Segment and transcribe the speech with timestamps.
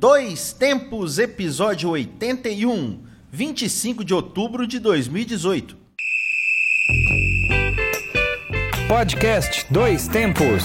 [0.00, 3.00] Dois Tempos, episódio 81,
[3.32, 5.76] 25 de outubro de 2018.
[8.86, 10.62] Podcast Dois Tempos.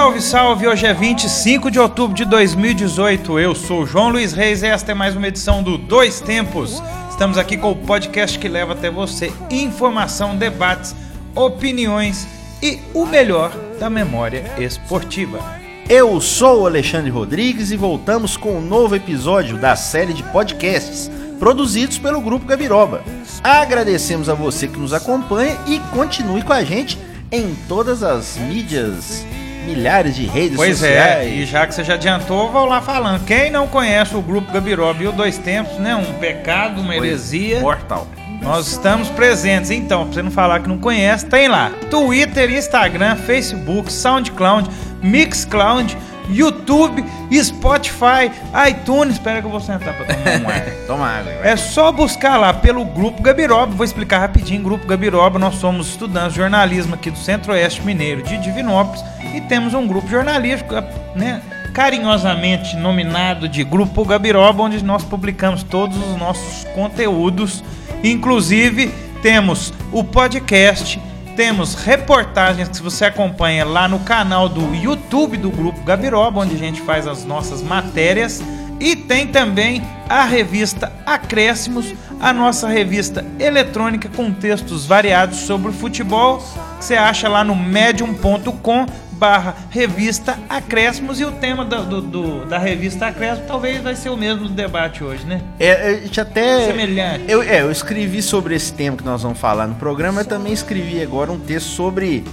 [0.00, 0.66] Salve, salve!
[0.66, 3.38] Hoje é 25 de outubro de 2018.
[3.38, 6.82] Eu sou João Luiz Reis e esta é mais uma edição do Dois Tempos.
[7.10, 10.96] Estamos aqui com o podcast que leva até você informação, debates,
[11.34, 12.26] opiniões
[12.62, 15.38] e o melhor da memória esportiva.
[15.86, 21.10] Eu sou o Alexandre Rodrigues e voltamos com um novo episódio da série de podcasts
[21.38, 23.04] produzidos pelo Grupo Gabiroba.
[23.44, 26.98] Agradecemos a você que nos acompanha e continue com a gente
[27.30, 29.24] em todas as mídias,
[29.64, 31.32] milhares de redes Pois é, sociais.
[31.32, 33.24] e já que você já adiantou, vou lá falando.
[33.24, 35.94] Quem não conhece o Grupo Gabiroba e o Dois Tempos, né?
[35.94, 37.60] Um pecado, uma heresia.
[37.60, 38.06] Mortal.
[38.42, 41.70] Nós estamos presentes, então, pra você não falar que não conhece, tem lá.
[41.90, 44.70] Twitter, Instagram, Facebook, SoundCloud,
[45.02, 45.96] Mixcloud,
[46.32, 48.30] YouTube, Spotify,
[48.68, 49.14] iTunes.
[49.14, 50.64] Espera que eu vou sentar pra tomar um ar.
[50.86, 51.32] Toma água.
[51.42, 53.74] É só buscar lá pelo Grupo Gabiroba.
[53.74, 54.62] Vou explicar rapidinho.
[54.62, 59.74] Grupo Gabiroba, nós somos estudantes de jornalismo aqui do Centro-Oeste Mineiro de Divinópolis e temos
[59.74, 60.74] um grupo jornalístico,
[61.14, 61.40] né?
[61.72, 67.62] Carinhosamente nominado de Grupo Gabiroba, onde nós publicamos todos os nossos conteúdos.
[68.02, 68.92] Inclusive,
[69.22, 71.00] temos o podcast,
[71.36, 76.58] temos reportagens que você acompanha lá no canal do YouTube do Grupo Gabiroba, onde a
[76.58, 78.42] gente faz as nossas matérias.
[78.78, 86.38] E tem também a revista Acréscimos, a nossa revista eletrônica com textos variados sobre futebol.
[86.78, 88.86] que Você acha lá no medium.com
[89.20, 94.08] barra revista Acréscimos e o tema da, do- do- da revista Acréscimos talvez vai ser
[94.08, 95.42] o mesmo do debate hoje, né?
[95.58, 96.66] É, a gente até.
[96.66, 97.24] Semelhante.
[97.28, 100.52] Eu, é, eu escrevi sobre esse tema que nós vamos falar no programa, eu também
[100.54, 102.24] escrevi agora um texto sobre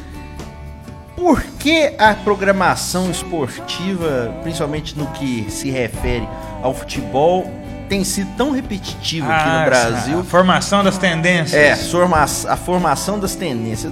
[1.15, 6.27] por que a programação esportiva, principalmente no que se refere
[6.63, 7.51] ao futebol,
[7.89, 10.19] tem sido tão repetitiva aqui Ah, no Brasil.
[10.19, 11.53] A formação das tendências.
[11.53, 11.71] É,
[12.49, 13.91] a formação das tendências.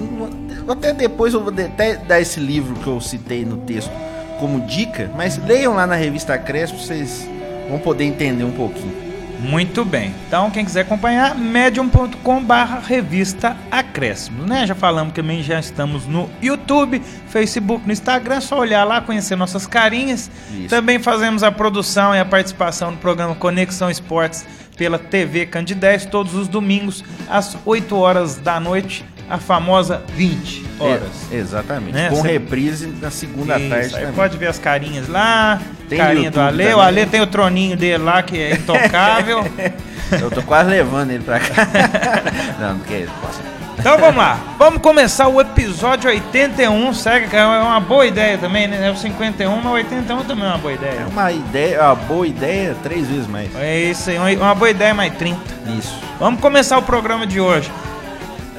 [0.68, 3.92] Até depois eu vou até dar esse livro que eu citei no texto
[4.40, 7.28] como dica, mas leiam lá na revista Crespo, vocês
[7.70, 9.06] vão poder entender um pouquinho.
[9.40, 10.14] Muito bem.
[10.28, 14.66] Então, quem quiser acompanhar, medium.com barra revista Acréscimos, né?
[14.66, 19.02] Já falamos que também já estamos no YouTube, Facebook, no Instagram, é só olhar lá,
[19.02, 20.32] conhecer nossas carinhas.
[20.52, 20.70] Isso.
[20.70, 24.46] Também fazemos a produção e a participação no programa Conexão Esportes
[24.78, 31.10] pela TV Candidez, todos os domingos, às 8 horas da noite, a famosa 20 horas.
[31.32, 31.94] É, exatamente.
[31.94, 32.10] Né?
[32.10, 34.14] Com Cê- reprise na segunda Isso, tarde aí também.
[34.14, 35.60] pode ver as carinhas lá,
[35.90, 36.82] Tem carinha do Ale, o também.
[36.86, 39.44] Ale tem o troninho dele lá que é intocável.
[40.22, 41.68] Eu tô quase levando ele pra cá.
[42.60, 43.08] não, não quer.
[43.22, 43.42] Posso.
[43.78, 48.68] Então vamos lá, vamos começar o episódio 81, segue que é uma boa ideia também,
[48.70, 48.88] né?
[48.88, 51.06] É o 51, mas o 81 também é uma boa É ideia.
[51.12, 53.54] uma ideia, uma boa ideia, três vezes mais.
[53.56, 55.40] É isso aí, uma boa ideia mais 30.
[55.78, 55.94] Isso.
[56.20, 57.70] Vamos começar o programa de hoje.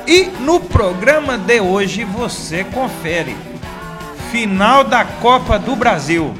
[0.06, 3.36] E no programa de hoje você confere.
[4.30, 6.32] Final da Copa do Brasil.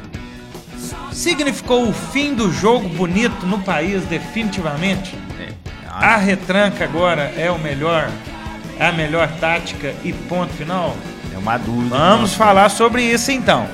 [1.10, 5.19] Significou o fim do jogo bonito no país definitivamente?
[5.91, 8.09] A retranca agora é o melhor,
[8.78, 10.94] é a melhor tática e ponto final?
[11.34, 11.97] É uma dúvida.
[11.97, 12.37] Vamos Nossa.
[12.37, 13.66] falar sobre isso então.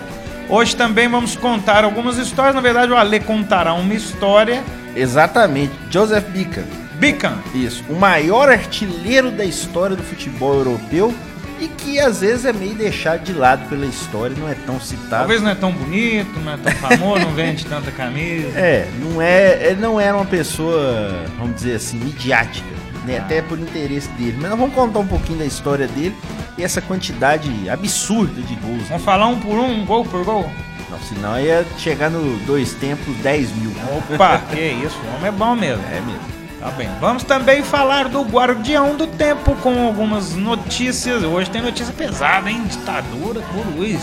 [0.49, 2.55] Hoje também vamos contar algumas histórias.
[2.55, 4.63] Na verdade, o Ale contará uma história.
[4.97, 5.73] Exatamente.
[5.91, 6.82] Joseph Bican.
[7.03, 7.39] Bican.
[7.53, 7.83] Isso.
[7.89, 11.13] O maior artilheiro da história do futebol europeu
[11.59, 15.09] e que às vezes é meio deixado de lado pela história, não é tão citado.
[15.11, 18.57] Talvez não é tão bonito, não é tão famoso, não vende tanta camisa.
[18.57, 22.69] É, não é, ele não era uma pessoa, vamos dizer assim, midiática,
[23.05, 23.19] né?
[23.19, 24.37] Até por interesse dele.
[24.41, 26.15] Mas nós vamos contar um pouquinho da história dele
[26.57, 28.87] e essa quantidade absurda de gols.
[28.87, 30.49] Vamos falar um por um, um gol por gol?
[30.89, 33.73] Não, senão ia chegar no dois tempos 10 mil.
[34.13, 35.83] Opa, que isso, o homem é bom mesmo.
[35.91, 36.42] É mesmo.
[36.63, 36.89] Tá bem.
[37.01, 41.25] Vamos também falar do Guardião do Tempo com algumas notícias.
[41.25, 42.63] Hoje tem notícia pesada, hein?
[42.71, 44.01] Ditadura do Luiz.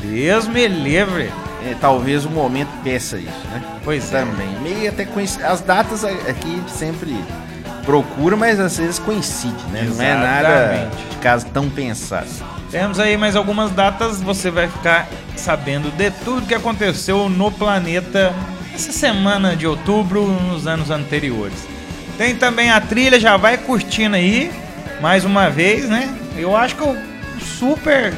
[0.00, 1.32] Deus me livre.
[1.66, 3.60] É, talvez o momento peça isso, né?
[3.82, 4.20] Pois é.
[4.20, 4.48] Também.
[4.62, 5.42] Meio até coinc...
[5.42, 7.16] As datas aqui sempre
[7.84, 9.82] procura, mas às vezes coincide, né?
[9.82, 11.08] Não é nada Exatamente.
[11.10, 12.28] de caso tão pensado.
[12.70, 18.32] Temos aí mais algumas datas, você vai ficar sabendo de tudo que aconteceu no planeta
[18.78, 21.66] essa semana de outubro, nos anos anteriores.
[22.16, 24.52] Tem também a trilha, já vai curtindo aí,
[25.00, 26.08] mais uma vez, né?
[26.36, 26.96] Eu acho que o
[27.40, 28.14] super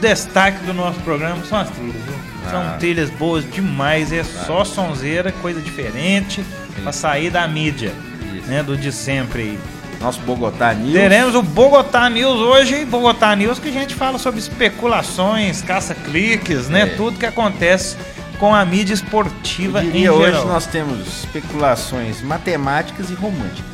[0.00, 2.14] destaque do nosso programa são as trilhas, viu?
[2.50, 2.76] São Ah.
[2.78, 6.42] trilhas boas demais, é só sonzeira, coisa diferente,
[6.82, 7.92] pra sair da mídia,
[8.34, 8.46] Isso.
[8.48, 8.62] né?
[8.62, 9.58] Do de sempre aí.
[10.00, 10.94] Nosso Bogotá News.
[10.94, 16.82] Teremos o Bogotá News hoje, Bogotá News que a gente fala sobre especulações, caça-cliques, né?
[16.82, 16.86] É.
[16.86, 17.96] Tudo que acontece
[18.42, 20.16] com a mídia esportiva em geral.
[20.16, 23.70] hoje nós temos especulações matemáticas e românticas.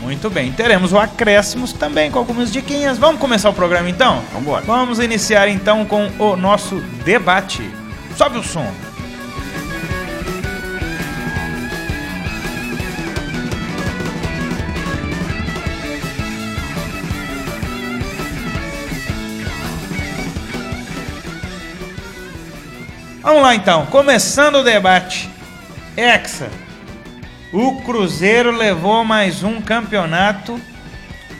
[0.00, 2.98] Muito bem, teremos o acréscimos também com algumas diquinhas.
[2.98, 4.22] Vamos começar o programa então?
[4.32, 4.64] Vambora.
[4.64, 7.68] Vamos iniciar então com o nosso debate.
[8.16, 8.72] Sobe o som.
[23.26, 25.28] Vamos lá então, começando o debate.
[25.96, 26.48] Hexa,
[27.52, 30.60] o Cruzeiro levou mais um campeonato,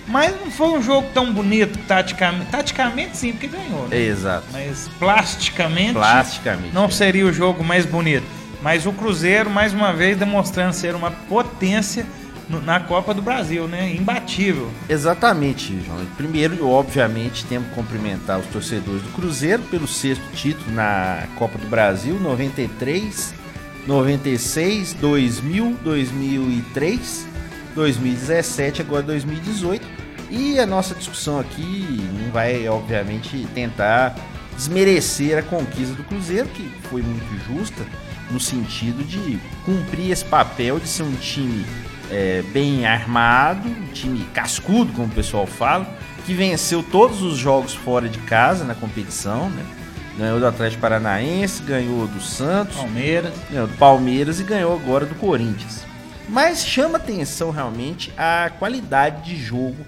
[0.09, 2.51] mas não foi um jogo tão bonito taticamente.
[2.51, 3.87] Taticamente sim, porque ganhou.
[3.87, 3.99] né?
[3.99, 4.47] Exato.
[4.53, 6.75] Mas plasticamente Plasticamente.
[6.75, 8.27] não seria o jogo mais bonito.
[8.61, 12.05] Mas o Cruzeiro, mais uma vez, demonstrando ser uma potência
[12.49, 13.95] na Copa do Brasil, né?
[13.95, 14.71] Imbatível.
[14.89, 16.05] Exatamente, João.
[16.17, 21.67] Primeiro, obviamente, temos que cumprimentar os torcedores do Cruzeiro pelo sexto título na Copa do
[21.67, 23.35] Brasil, 93,
[23.87, 27.27] 96, 2000, 2003,
[27.75, 29.85] 2017, agora 2018.
[30.31, 34.15] E a nossa discussão aqui não vai, obviamente, tentar
[34.57, 37.85] desmerecer a conquista do Cruzeiro, que foi muito justa,
[38.31, 41.65] no sentido de cumprir esse papel de ser um time
[42.11, 45.87] é, bem armado, um time cascudo, como o pessoal fala,
[46.25, 49.65] que venceu todos os jogos fora de casa na competição, né?
[50.19, 53.35] Ganhou do Atlético Paranaense, ganhou do Santos, Palmeiras.
[53.51, 55.85] ganhou do Palmeiras e ganhou agora do Corinthians.
[56.29, 59.85] Mas chama atenção realmente a qualidade de jogo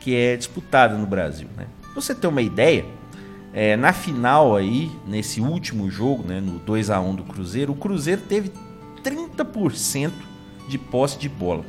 [0.00, 1.48] que é disputada no Brasil.
[1.56, 1.66] Né?
[1.80, 2.84] Pra você ter uma ideia,
[3.52, 7.76] é, na final aí, nesse último jogo, né, no 2 a 1 do Cruzeiro, o
[7.76, 8.52] Cruzeiro teve
[9.02, 10.12] 30%
[10.68, 11.64] de posse de bola.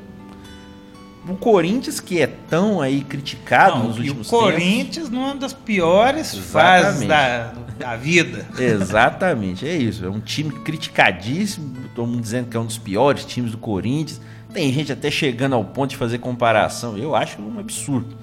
[1.27, 5.53] O Corinthians, que é tão aí criticado Não, nos e o últimos Corinthians numa das
[5.53, 8.47] piores fases da, da vida.
[8.57, 10.03] Exatamente, é isso.
[10.05, 11.75] É um time criticadíssimo.
[11.93, 14.19] Todo mundo dizendo que é um dos piores times do Corinthians.
[14.51, 16.97] Tem gente até chegando ao ponto de fazer comparação.
[16.97, 18.15] Eu acho um absurdo.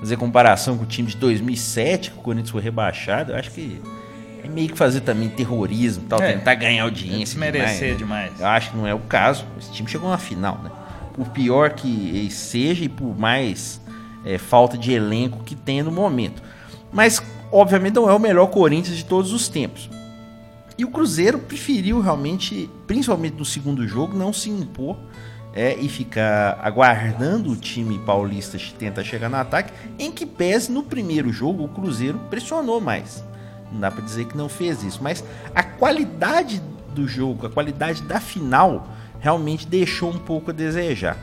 [0.00, 3.32] Fazer comparação com o time de 2007, que o Corinthians foi rebaixado.
[3.32, 3.80] Eu acho que
[4.42, 6.32] é meio que fazer também terrorismo, tal, É.
[6.32, 7.38] tentar ganhar audiência.
[7.38, 7.94] Desmerecer né?
[7.94, 8.40] demais.
[8.40, 9.44] Eu acho que não é o caso.
[9.58, 10.70] Esse time chegou na final, né?
[11.14, 13.80] Por pior que seja e por mais
[14.24, 16.42] é, falta de elenco que tem no momento.
[16.92, 17.22] Mas,
[17.52, 19.90] obviamente, não é o melhor Corinthians de todos os tempos.
[20.76, 24.96] E o Cruzeiro preferiu realmente, principalmente no segundo jogo, não se impor
[25.52, 30.82] é, e ficar aguardando o time paulista tentar chegar no ataque, em que pese no
[30.82, 33.22] primeiro jogo o Cruzeiro pressionou mais.
[33.72, 35.24] Não dá pra dizer que não fez isso, mas
[35.54, 36.62] a qualidade
[36.94, 38.88] do jogo, a qualidade da final,
[39.20, 41.16] realmente deixou um pouco a desejar.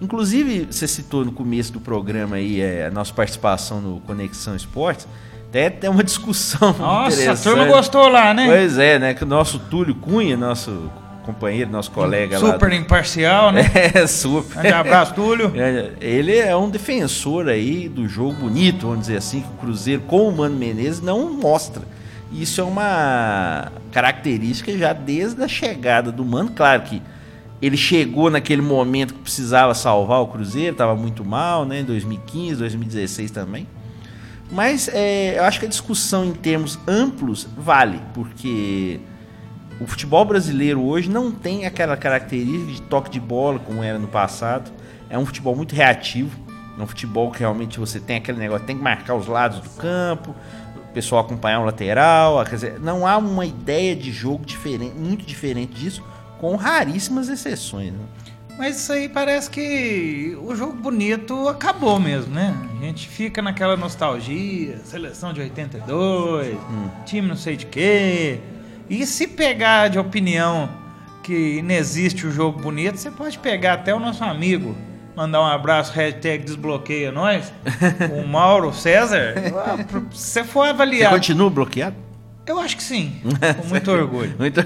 [0.00, 5.06] Inclusive, você citou no começo do programa aí é, a nossa participação no Conexão Esportes,
[5.48, 8.46] até tem uma discussão Nossa, a turma gostou lá, né?
[8.46, 9.14] Pois é, né?
[9.14, 10.90] Que o nosso Túlio Cunha, nosso
[11.22, 12.52] companheiro, nosso colega lá.
[12.52, 13.62] Super do- imparcial, né?
[13.94, 14.54] É, super.
[14.54, 15.52] Grande abraço, Túlio.
[15.56, 20.02] É, Ele é um defensor aí do jogo bonito, vamos dizer assim, que o Cruzeiro
[20.02, 21.82] com o Mano Menezes não mostra.
[22.32, 26.50] Isso é uma característica já desde a chegada do Mano.
[26.50, 27.02] Claro que
[27.60, 31.80] ele chegou naquele momento que precisava salvar o Cruzeiro, estava muito mal, né?
[31.80, 33.66] Em 2015, 2016 também.
[34.50, 38.98] Mas é, eu acho que a discussão em termos amplos vale, porque
[39.80, 44.08] o futebol brasileiro hoje não tem aquela característica de toque de bola como era no
[44.08, 44.70] passado.
[45.08, 46.38] É um futebol muito reativo.
[46.78, 49.70] É um futebol que realmente você tem aquele negócio, tem que marcar os lados do
[49.70, 50.34] campo,
[50.76, 52.42] o pessoal acompanhar o lateral.
[52.44, 56.02] Quer dizer, não há uma ideia de jogo diferente, muito diferente disso,
[56.40, 57.92] com raríssimas exceções.
[57.92, 58.00] Né?
[58.56, 62.54] Mas isso aí parece que o jogo bonito acabou mesmo, né?
[62.80, 66.56] A gente fica naquela nostalgia, seleção de 82,
[67.04, 68.40] time não sei de quê.
[68.92, 70.68] E se pegar de opinião
[71.22, 74.76] que não existe o jogo bonito, você pode pegar até o nosso amigo,
[75.16, 77.50] mandar um abraço, hashtag desbloqueia nós,
[78.12, 79.32] o Mauro César.
[80.12, 81.96] Se você for Você avaliar, continua bloqueado?
[82.46, 83.14] eu acho que sim,
[83.62, 84.34] com muito orgulho.
[84.38, 84.60] Muito...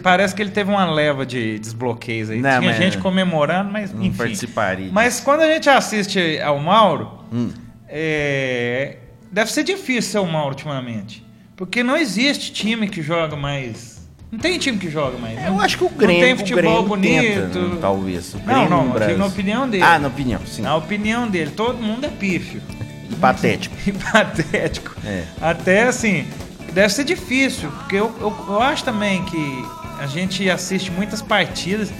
[0.00, 2.40] Parece que ele teve uma leva de desbloqueios aí.
[2.40, 4.16] Não, Tinha gente comemorando, mas Não enfim.
[4.16, 4.90] participaria.
[4.92, 7.50] Mas quando a gente assiste ao Mauro, Hum.
[7.88, 8.98] é,
[9.32, 11.28] deve ser difícil ser o Mauro ultimamente.
[11.60, 14.00] Porque não existe time que joga mais
[14.32, 15.36] Não tem time que joga mais.
[15.44, 17.22] Eu não, acho que o não Grêmio, tem o futebol bonito.
[17.22, 18.32] tenta, né, talvez.
[18.32, 19.18] O Não, não, Brasil.
[19.18, 19.82] na opinião dele.
[19.82, 20.62] Ah, na opinião, sim.
[20.62, 22.62] Na opinião dele, todo mundo é pífio.
[23.10, 23.76] E patético.
[23.86, 24.96] E patético.
[25.04, 25.24] É.
[25.38, 26.26] Até assim,
[26.72, 29.64] deve ser difícil, porque eu, eu, eu acho também que
[29.98, 31.92] a gente assiste muitas partidas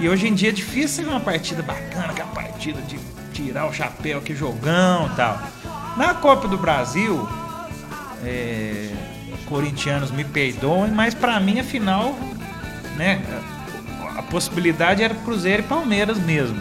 [0.00, 2.98] e hoje em dia é difícil ver uma partida bacana, que é a partida de
[3.32, 5.40] tirar o chapéu, que jogão e tal.
[5.96, 7.28] Na Copa do Brasil,
[8.24, 8.90] é,
[9.46, 12.14] corintianos me perdoem, mas pra mim a final,
[12.96, 13.20] né,
[14.16, 16.58] a, possibilidade era Cruzeiro e Palmeiras mesmo.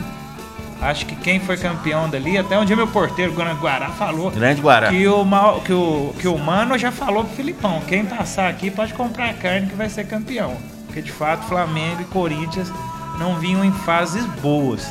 [0.82, 4.62] Acho que quem foi campeão dali, até um dia meu porteiro, Guará Guará, falou Grande
[4.62, 4.90] Guará.
[4.90, 8.70] que o, Mal- que, o, que o Mano já falou pro Filipão: quem passar aqui
[8.70, 10.58] pode comprar carne que vai ser campeão.
[10.86, 12.72] Porque de fato Flamengo e Corinthians
[13.18, 14.86] não vinham em fases boas.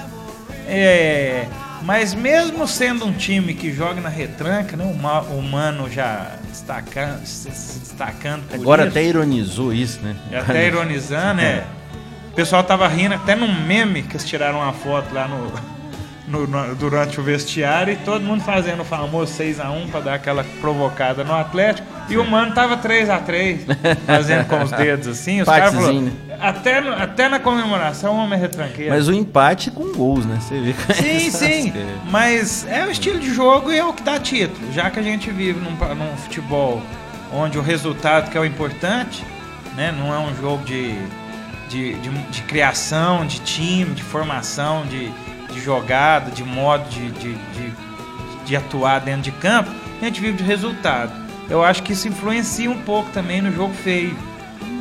[0.67, 1.47] É,
[1.83, 7.49] mas mesmo sendo um time que joga na retranca, né, o Mano já destacando, se
[7.81, 8.90] destacando Agora isso.
[8.90, 10.16] até ironizou isso, né?
[10.31, 11.64] E até ironizando, é.
[12.31, 15.52] O pessoal tava rindo até num meme que eles tiraram uma foto lá no,
[16.26, 20.42] no- no- durante o vestiário e todo mundo fazendo o famoso 6x1 pra dar aquela
[20.61, 21.87] provocada no Atlético.
[22.12, 23.61] E o mano tava 3x3,
[24.07, 25.40] fazendo com os dedos assim.
[25.40, 28.90] Os caras falaram, Empatezinho, até, até na comemoração o homem é retranqueiro.
[28.92, 30.38] Mas o empate com gols, né?
[30.40, 31.73] Você vê que Sim, essas- sim.
[32.11, 34.73] Mas é o estilo de jogo e é o que dá título.
[34.73, 36.83] Já que a gente vive num, num futebol
[37.33, 39.25] onde o resultado que é o importante,
[39.75, 39.95] né?
[39.97, 40.95] Não é um jogo de,
[41.69, 45.11] de, de, de criação, de time, de formação, de,
[45.52, 47.73] de jogada, de modo de, de, de,
[48.45, 49.71] de atuar dentro de campo.
[50.00, 51.22] A gente vive de resultado.
[51.52, 54.16] Eu acho que isso influencia um pouco também no jogo feio.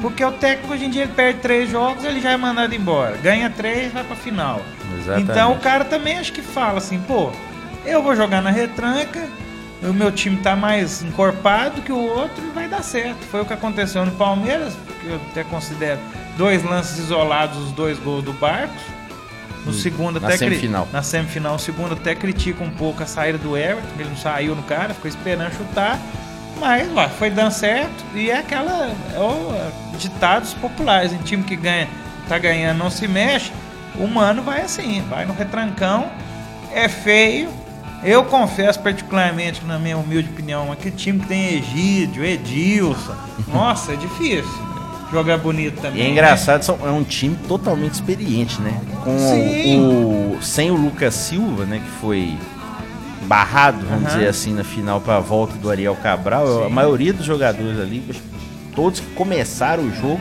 [0.01, 3.17] Porque o técnico hoje em dia ele perde três jogos, ele já é mandado embora.
[3.17, 4.61] Ganha três, vai pra final.
[4.97, 5.29] Exatamente.
[5.31, 7.31] Então o cara também acho que fala assim, pô,
[7.85, 9.27] eu vou jogar na retranca,
[9.83, 13.19] o meu time tá mais encorpado que o outro e vai dar certo.
[13.29, 15.99] Foi o que aconteceu no Palmeiras, que eu até considero
[16.37, 18.81] dois lances isolados, os dois gols do Barcos.
[19.65, 20.87] No segundo na até cri- semifinal.
[20.91, 24.55] Na semifinal, o segundo até critica um pouco a saída do Everton, ele não saiu
[24.55, 25.99] no cara, ficou esperando chutar.
[26.61, 28.89] Mas ó, foi dando certo e é aquela.
[29.13, 31.11] É o, ditados populares.
[31.11, 31.87] Em time que ganha,
[32.29, 33.51] tá ganhando, não se mexe.
[33.95, 36.09] O mano vai assim, vai no retrancão,
[36.73, 37.49] é feio.
[38.03, 43.15] Eu confesso particularmente, na minha humilde opinião, aquele time que tem Egídio, Edilson.
[43.51, 44.71] Nossa, é difícil.
[45.11, 46.03] Jogar bonito E também.
[46.03, 48.79] é engraçado, são- é um time totalmente experiente, né?
[49.03, 49.81] Com Sim.
[49.81, 51.79] o, sem o Lucas Silva, né?
[51.83, 52.37] Que foi
[53.31, 54.13] barrado, vamos Aham.
[54.15, 56.63] dizer assim, na final para a volta do Ariel Cabral.
[56.63, 56.73] A Sim.
[56.73, 58.03] maioria dos jogadores ali,
[58.75, 60.19] todos que começaram o jogo,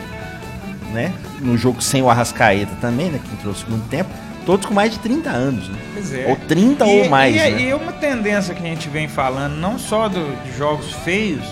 [0.93, 1.11] né?
[1.41, 3.19] No jogo sem o Arrascaeta também, né?
[3.21, 4.09] Que entrou no segundo tempo.
[4.45, 5.77] Todos com mais de 30 anos, né?
[5.93, 6.25] Pois é.
[6.29, 7.61] Ou 30 E- ou mais, e, né?
[7.63, 11.43] E uma tendência que a gente vem falando, não só do- de jogos feios,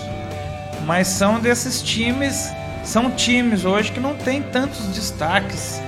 [0.86, 2.50] mas são desses times.
[2.82, 5.78] São times hoje que não tem tantos destaques,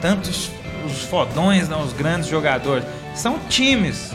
[0.00, 0.50] tantos
[0.84, 2.84] os fodões, não, os grandes jogadores.
[3.14, 4.10] São times,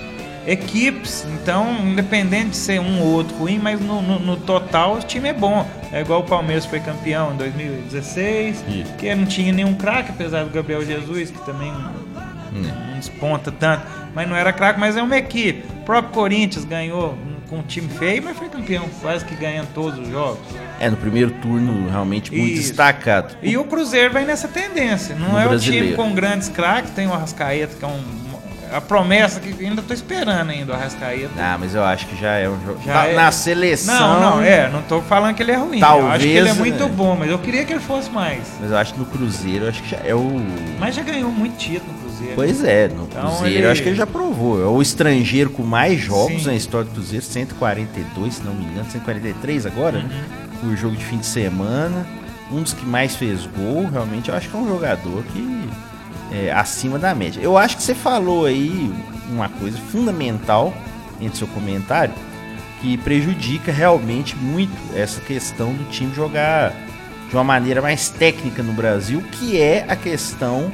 [0.48, 1.25] equipes.
[1.34, 5.30] Então, independente de ser um ou outro ruim, mas no, no- no total o time
[5.30, 5.68] é bom.
[5.92, 8.94] É igual o Palmeiras foi campeão em 2016, Isso.
[8.98, 12.63] que não tinha nenhum craque, apesar do Gabriel Jesus, que também Hum.
[12.92, 13.86] não desponta tanto,
[14.16, 15.63] mas não era craque, mas é uma equipe.
[15.82, 17.18] O próprio Corinthians ganhou
[17.50, 20.39] com um time feio, mas foi campeão, quase que ganhando todos os jogos.
[20.80, 22.68] É, no primeiro turno realmente muito Isso.
[22.70, 23.36] destacado.
[23.42, 25.16] E o Cruzeiro vai nessa tendência.
[25.16, 25.86] Não No é o brasileiro.
[25.86, 28.27] time com grandes craques, tem o Arrascaeta, que é um.
[28.72, 31.30] A promessa que ainda tô esperando ainda, o Arrascaeta.
[31.38, 32.80] Ah, mas eu acho que já é um jogo.
[32.86, 33.16] Na, é.
[33.16, 33.96] na seleção.
[34.20, 35.80] Não, não, é, não tô falando que ele é ruim.
[35.80, 36.88] eu acho que ele é Talvez, muito é.
[36.90, 38.42] bom, mas eu queria que ele fosse mais.
[38.60, 40.42] Mas eu acho que no Cruzeiro, eu acho que já é o.
[40.80, 42.34] Mas já ganhou muito título no Cruzeiro.
[42.36, 44.62] Pois é, no Então, Cruzeiro ele- eu acho que ele já provou.
[44.62, 46.48] É o estrangeiro com mais jogos Sim.
[46.48, 50.10] na história do Cruzeiro, 142, se não me engano, 143 agora, né?
[50.64, 50.74] Uhum.
[50.74, 52.06] O jogo de fim de semana.
[52.52, 55.70] Um dos que mais fez gol, realmente, eu acho que é um jogador que
[56.32, 57.40] é acima da média.
[57.42, 58.92] Eu acho que você falou aí
[59.30, 60.74] uma coisa fundamental
[61.20, 62.14] entre seu comentário
[62.82, 66.74] que prejudica realmente muito essa questão do time jogar
[67.28, 70.72] de uma maneira mais técnica no Brasil, que é a questão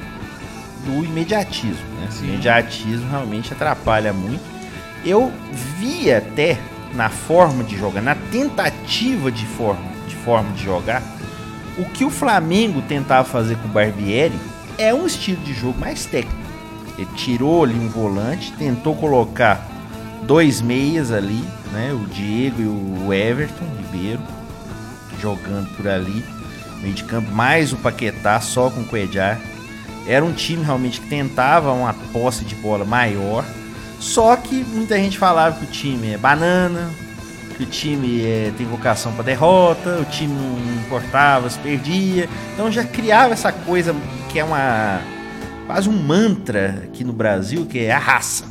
[0.85, 1.85] do imediatismo.
[1.99, 2.09] Né?
[2.21, 4.43] O imediatismo realmente atrapalha muito.
[5.05, 5.31] Eu
[5.77, 6.57] vi até
[6.93, 11.01] na forma de jogar, na tentativa de forma de, forma de jogar,
[11.77, 14.37] o que o Flamengo tentava fazer com o Barbieri
[14.77, 16.37] é um estilo de jogo mais técnico.
[16.97, 19.67] Ele tirou ali um volante, tentou colocar
[20.23, 21.91] dois meias ali, né?
[21.93, 24.21] O Diego e o Everton Ribeiro
[25.19, 26.23] jogando por ali.
[26.81, 29.39] Meio de campo, mais o Paquetá só com o Cuejar.
[30.05, 33.45] Era um time realmente que tentava uma posse de bola maior.
[33.99, 36.91] Só que muita gente falava que o time é banana,
[37.55, 42.27] que o time é, tem vocação para derrota, o time não importava, se perdia.
[42.53, 43.95] Então já criava essa coisa
[44.33, 44.99] que é uma
[45.67, 48.45] quase um mantra aqui no Brasil, que é a raça.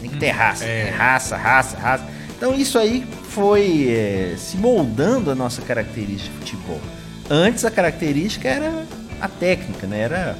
[0.00, 0.88] Tem que ter raça, é.
[0.88, 2.04] é raça, raça, raça.
[2.34, 6.80] Então isso aí foi é, se moldando a nossa característica de futebol.
[7.28, 8.86] Antes a característica era
[9.20, 10.00] a técnica, né?
[10.00, 10.38] Era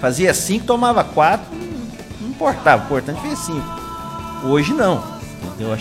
[0.00, 1.46] fazia cinco, tomava quatro,
[2.18, 3.66] não importava, o importante foi cinco.
[4.44, 5.20] Hoje não.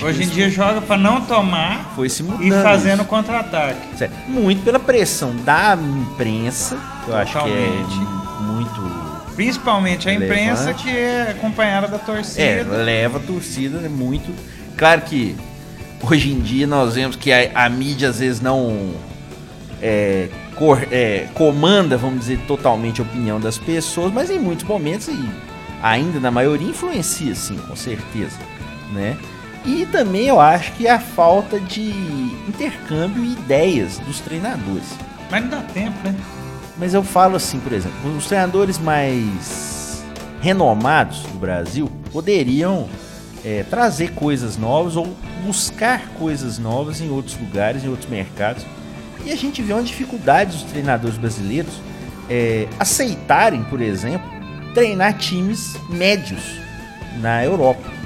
[0.03, 2.43] Hoje em dia joga pra não tomar foi se mudando.
[2.43, 3.79] e fazendo contra-ataque.
[4.27, 8.18] Muito pela pressão da imprensa, que eu acho que é Totalmente.
[9.39, 10.83] Principalmente a imprensa Relevante.
[10.83, 12.41] que é acompanhada da torcida.
[12.41, 14.35] É, leva a torcida né, muito.
[14.75, 15.33] Claro que
[16.03, 18.93] hoje em dia nós vemos que a, a mídia às vezes não
[19.81, 25.07] é, cor- é, comanda, vamos dizer, totalmente a opinião das pessoas, mas em muitos momentos,
[25.07, 25.29] e
[25.81, 28.35] ainda na maioria, influencia sim, com certeza.
[28.91, 29.15] Né?
[29.63, 31.91] E também eu acho que a falta de
[32.45, 34.89] intercâmbio e ideias dos treinadores.
[35.31, 36.13] Mas não dá tempo, né?
[36.79, 40.01] Mas eu falo assim, por exemplo, os treinadores mais
[40.41, 42.87] renomados do Brasil poderiam
[43.43, 45.13] é, trazer coisas novas ou
[45.45, 48.65] buscar coisas novas em outros lugares, em outros mercados.
[49.25, 51.73] E a gente vê uma dificuldade dos treinadores brasileiros
[52.29, 54.29] é, aceitarem, por exemplo,
[54.73, 56.41] treinar times médios
[57.19, 57.98] na Europa.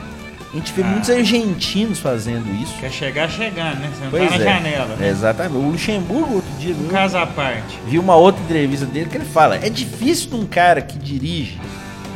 [0.53, 0.85] A gente vê Ah.
[0.85, 2.73] muitos argentinos fazendo isso.
[2.79, 3.89] Quer chegar chegando, né?
[3.95, 4.95] Você não Pois tá na é, janela.
[4.95, 5.09] Né?
[5.09, 5.55] exatamente.
[5.55, 7.79] O Luxemburgo outro dia Um viu, caso à parte.
[7.87, 11.59] vi uma outra entrevista dele que ele fala: é difícil de um cara que dirige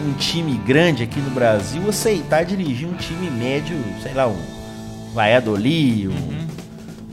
[0.05, 4.37] um time grande aqui no Brasil aceitar dirigir um time médio, sei lá, um
[5.15, 6.47] Valladolid, um, Uhum.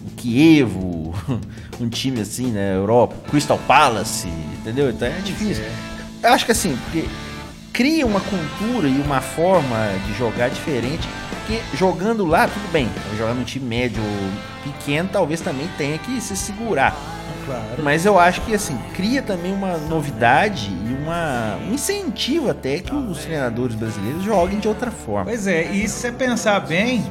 [0.06, 1.14] um Kievo,
[1.80, 4.28] um time assim na Europa, Crystal Palace,
[4.60, 4.90] entendeu?
[4.90, 5.64] Então é difícil.
[6.22, 7.06] Eu acho que assim, porque
[7.74, 11.06] cria uma cultura e uma forma de jogar diferente.
[11.28, 12.88] Porque jogando lá, tudo bem.
[13.18, 16.96] Jogar num time médio ou pequeno, talvez também tenha que se segurar.
[17.44, 17.82] Claro.
[17.82, 22.94] Mas eu acho que assim, cria também uma novidade e uma, um incentivo até que
[22.94, 25.26] os treinadores brasileiros joguem de outra forma.
[25.26, 27.04] Pois é, e se você pensar bem,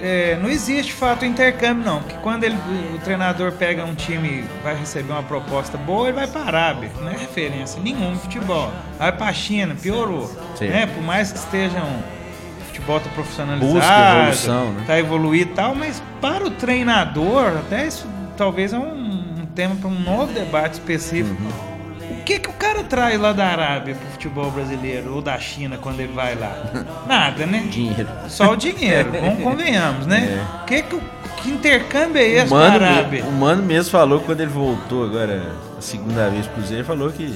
[0.00, 2.56] é, não existe de fato intercâmbio não, porque quando ele,
[2.94, 6.90] o treinador pega um time vai receber uma proposta boa, ele vai para a Arábia,
[7.00, 8.72] não é referência nenhuma no futebol.
[8.98, 10.30] Vai para a China, piorou.
[10.56, 10.68] Sim.
[10.68, 10.86] Né?
[10.86, 11.84] Por mais que estejam
[12.66, 14.84] futebol tá profissionalizado, Busca evolução, né?
[14.86, 18.06] tá evoluído e tal, mas para o treinador, até isso
[18.36, 21.42] talvez é um, um tema para um novo debate específico.
[21.42, 21.67] Uhum.
[22.28, 25.78] O que que o cara traz lá da Arábia pro futebol brasileiro ou da China
[25.78, 26.62] quando ele vai lá?
[27.08, 27.66] Nada, né?
[27.70, 28.06] Dinheiro.
[28.28, 30.46] Só o dinheiro, vamos convenhamos, né?
[30.66, 31.00] Que, que,
[31.38, 33.24] que intercâmbio é esse mano, com a Arábia?
[33.24, 37.32] o Mano mesmo falou quando ele voltou agora, a segunda vez pro Cruzeiro, falou que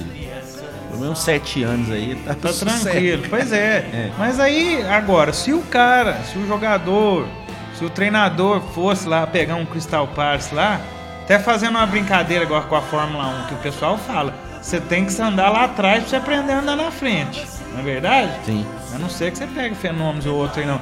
[0.91, 3.89] pelo menos sete anos aí tá, Tá tranquilo, pois é.
[3.91, 4.11] É.
[4.15, 7.27] Mas aí, agora, se o cara, se o jogador,
[7.79, 10.79] se o treinador fosse lá pegar um Crystal Palace lá,
[11.23, 15.05] até fazendo uma brincadeira agora com a Fórmula 1, que o pessoal fala, você tem
[15.05, 17.45] que andar lá atrás pra você aprender a andar na frente.
[17.73, 18.31] Não é verdade?
[18.45, 18.65] Sim.
[18.95, 20.79] A não ser que você pegue fenômenos ou outro aí não.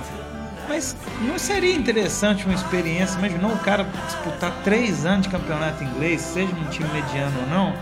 [0.70, 3.18] Mas não seria interessante uma experiência?
[3.18, 7.74] Imaginou o cara disputar três anos de campeonato inglês, seja num time mediano ou não?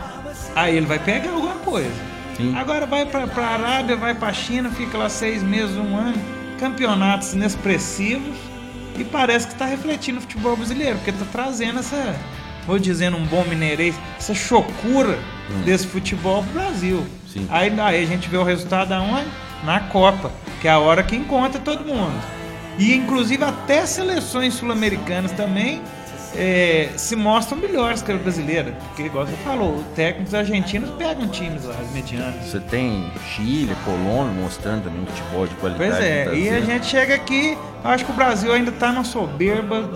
[0.55, 1.91] Aí ele vai pegar alguma coisa.
[2.37, 2.55] Sim.
[2.55, 6.17] Agora vai pra, pra Arábia, vai pra China, fica lá seis meses, um ano,
[6.57, 8.37] campeonatos inexpressivos
[8.97, 12.15] e parece que está refletindo o futebol brasileiro, porque tá trazendo essa,
[12.69, 15.17] vou dizendo um bom mineirês, essa chocura
[15.65, 17.03] desse futebol pro Brasil.
[17.27, 17.47] Sim.
[17.49, 19.27] Aí, aí a gente vê o resultado aonde?
[19.65, 22.13] Na Copa, que é a hora que encontra todo mundo.
[22.77, 25.81] E inclusive até seleções sul-americanas também
[26.35, 28.71] é, se mostram melhores que a brasileira.
[28.87, 32.45] Porque, igual você falou, técnicos argentinos pegam times lá, medianos.
[32.45, 35.91] Você tem Chile, Colômbia mostrando também um futebol de qualidade.
[35.91, 39.89] Pois é, e a gente chega aqui, acho que o Brasil ainda tá na soberba,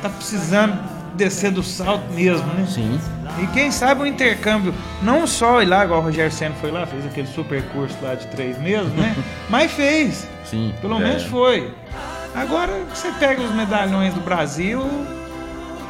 [0.00, 2.66] tá precisando descer do salto mesmo, né?
[2.68, 3.00] Sim.
[3.42, 6.86] E quem sabe o intercâmbio, não só ir lá, igual o Rogério Senna foi lá,
[6.86, 9.14] fez aquele super curso lá de três meses, né?
[9.48, 10.26] Mas fez.
[10.44, 10.74] Sim.
[10.80, 11.04] Pelo é.
[11.04, 11.72] menos foi.
[12.34, 14.82] Agora você pega os medalhões do Brasil,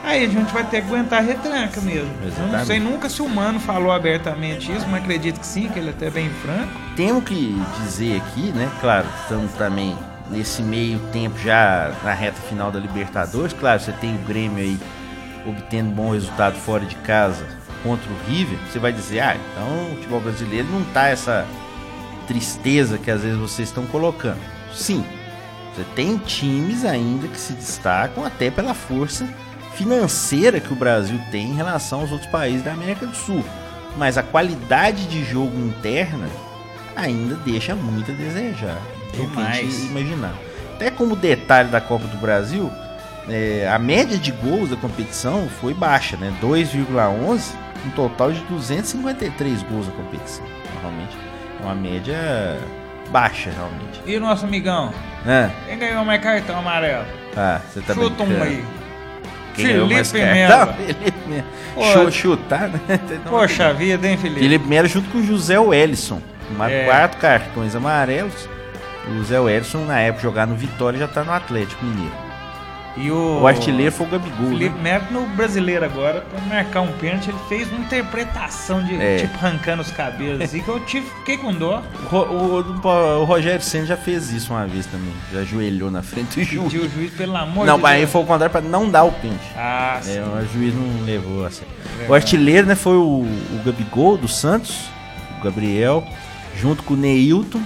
[0.05, 2.11] aí a gente vai ter que aguentar a retranca mesmo.
[2.21, 2.67] Eu não Exatamente.
[2.67, 5.91] sei nunca se o Mano falou abertamente isso, mas acredito que sim, que ele é
[5.91, 6.73] até bem franco.
[6.97, 8.71] Temos que dizer aqui, né?
[8.81, 9.97] Claro, estamos também
[10.31, 13.53] nesse meio tempo já na reta final da Libertadores.
[13.53, 14.79] Claro, você tem o Grêmio aí
[15.47, 17.47] obtendo bom resultado fora de casa
[17.83, 18.59] contra o River.
[18.71, 21.47] Você vai dizer, ah, então o futebol brasileiro não tá essa
[22.27, 24.41] tristeza que às vezes vocês estão colocando.
[24.73, 25.05] Sim,
[25.75, 29.29] você tem times ainda que se destacam até pela força
[29.75, 33.45] financeira que o Brasil tem em relação aos outros países da América do Sul.
[33.97, 36.29] Mas a qualidade de jogo interna
[36.97, 38.81] ainda deixa muito a desejar
[39.17, 39.85] do que a gente Demais.
[39.85, 40.35] imaginar.
[40.75, 42.71] Até como detalhe da Copa do Brasil,
[43.29, 46.33] é, a média de gols da competição foi baixa, né?
[46.43, 47.55] 2,11,
[47.87, 50.45] um total de 253 gols da competição.
[50.81, 51.17] Realmente
[51.61, 52.59] é uma média
[53.11, 54.01] baixa, realmente.
[54.07, 54.93] E o nosso amigão?
[55.27, 57.05] Ah, Quem ganhou mais cartão amarelo?
[57.37, 58.45] ah, você tá Chuta um brincando.
[58.51, 58.65] aí.
[59.55, 60.19] Quem Felipe?
[60.19, 60.73] Melo.
[60.75, 61.45] Felipe Melo.
[61.75, 62.81] Pô, Chutar, né?
[63.31, 64.41] Poxa vida, hein, Felipe?
[64.41, 66.21] Felipe Melo junto com o José Wellison.
[66.69, 66.85] É.
[66.85, 68.49] Quatro cartões amarelos.
[69.09, 72.13] O José Wellison, na época, jogar no Vitória, já tá no Atlético Mineiro.
[72.97, 74.47] E o, O artilheiro foi o Gabigol.
[74.51, 74.51] né?
[74.51, 79.17] Felipe Melo no brasileiro agora, pra marcar um pênalti, ele fez uma interpretação de É.
[79.19, 81.83] tipo arrancando os cabelos, assim, que eu tive, fiquei com dó.
[82.13, 85.13] O, o- o Rogério Senna já fez isso uma vez também.
[85.33, 86.73] Já ajoelhou na frente do juiz.
[86.73, 88.13] O juiz, pelo amor Não, de mas aí Deus.
[88.13, 89.43] foi o contrário pra não dar o pênalti.
[89.57, 90.17] Ah, sim.
[90.19, 91.73] É, o juiz não levou a sério.
[91.97, 92.11] Legal.
[92.11, 94.87] O artilheiro né, foi o, o Gabigol do Santos,
[95.41, 96.05] o Gabriel,
[96.57, 97.61] junto com o Neilton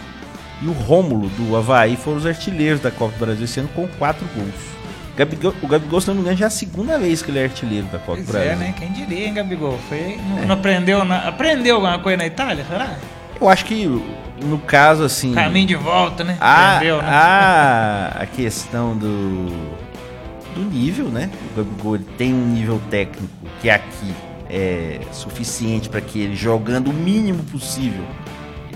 [0.62, 3.87] e o Rômulo do Havaí foram os artilheiros da Copa do Brasil esse ano com
[3.99, 4.78] quatro gols.
[5.18, 7.44] Gabigol- o Gabigol, se não me engano, já é a segunda vez que ele é
[7.44, 8.52] artilheiro da Copa do Pois Brasil.
[8.52, 8.74] é, né?
[8.78, 9.76] Quem diria, hein, Gabigol?
[9.88, 12.94] Foi, não, não aprendeu, aprendeu alguma coisa na Itália, será?
[13.40, 13.85] Eu acho que
[14.40, 15.35] no caso assim.
[15.35, 16.37] Caminho de volta, né?
[16.40, 17.09] a, aprendeu, né?
[17.09, 19.46] a, a questão do,
[20.54, 21.28] do nível, né?
[21.52, 23.28] O Gabigol tem um nível técnico
[23.61, 24.14] que aqui
[24.48, 28.04] é suficiente para que ele jogando o mínimo possível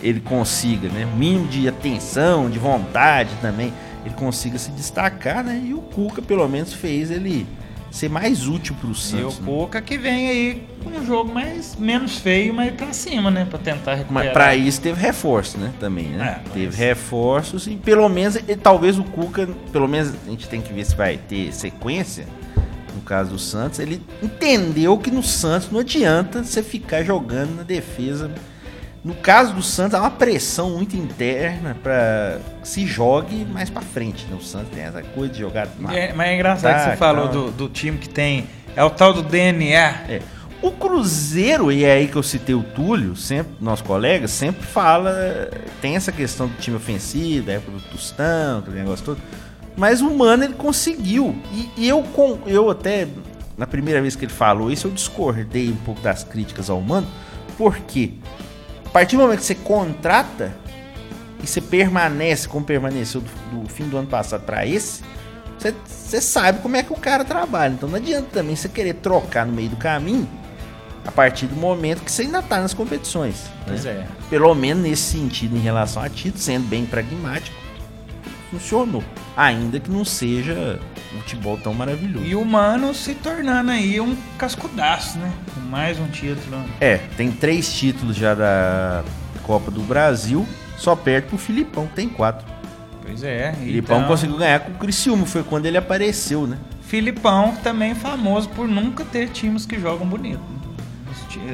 [0.03, 1.07] ele consiga, né?
[1.13, 3.73] O mínimo de atenção, de vontade também,
[4.05, 5.63] ele consiga se destacar, né?
[5.65, 7.47] E o Cuca pelo menos fez ele
[7.91, 9.39] ser mais útil para o E o Santos.
[9.39, 9.45] né?
[9.45, 13.45] Cuca que vem aí com um jogo mais, menos feio, mas pra cima, né?
[13.49, 14.25] Pra tentar recuperar.
[14.25, 15.71] Mas pra isso teve reforço, né?
[15.79, 16.37] Também, né?
[16.39, 20.49] É, mas- Teve reforços e pelo menos, e talvez o Cuca, pelo menos a gente
[20.49, 22.27] tem que ver se vai ter sequência.
[22.95, 27.63] No caso do Santos, ele entendeu que no Santos não adianta você ficar jogando na
[27.63, 28.31] defesa.
[29.05, 33.83] No caso do Santos, há uma pressão muito interna pra que se jogue mais pra
[33.83, 34.25] frente.
[34.27, 34.37] Né?
[34.39, 35.67] O Santos tem essa coisa de jogar.
[35.91, 38.47] É, mas é engraçado que Tá, você falou do, do time que tem.
[38.77, 39.79] É o tal do DNA.
[40.09, 40.23] É.
[40.63, 45.51] O Cruzeiro, e é aí que eu citei o Túlio, sempre, nosso colega, sempre fala,
[45.81, 49.21] tem essa questão do time ofensivo, da época do Tostão, aquele negócio todo.
[49.77, 51.35] Mas o Mano ele conseguiu.
[51.53, 53.09] E, e eu, com, eu até,
[53.59, 57.09] na primeira vez que ele falou isso, eu discordei um pouco das críticas ao Mano,
[57.59, 58.52] porque a
[58.93, 60.55] partir do momento que você contrata
[61.43, 65.03] e você permanece como permaneceu do, do fim do ano passado para esse,
[65.59, 67.73] você- você sabe como é que o cara trabalha.
[67.75, 70.29] Então não adianta também você querer trocar no meio do caminho
[71.07, 73.45] a partir do momento que você ainda tá nas competições.
[73.45, 73.51] né?
[73.67, 74.07] Pois é.
[74.31, 77.57] Pelo menos nesse sentido em relação a título, sendo bem pragmático,
[78.53, 79.03] funcionou.
[79.37, 80.79] Ainda que não seja
[81.15, 82.25] um futebol tão maravilhoso.
[82.25, 85.33] E o Mano se tornando aí um cascudaço, né?
[85.55, 86.63] Com mais um título.
[86.81, 89.03] É, tem três títulos já da
[89.43, 92.47] Copa do Brasil, só perto pro Filipão, tem quatro.
[93.03, 93.53] Pois é.
[93.57, 96.59] O Filipão então- conseguiu ganhar com o Criciúma, foi quando ele apareceu, né?
[96.83, 100.41] Filipão também famoso por nunca ter times que jogam bonito.
[100.61, 100.62] Os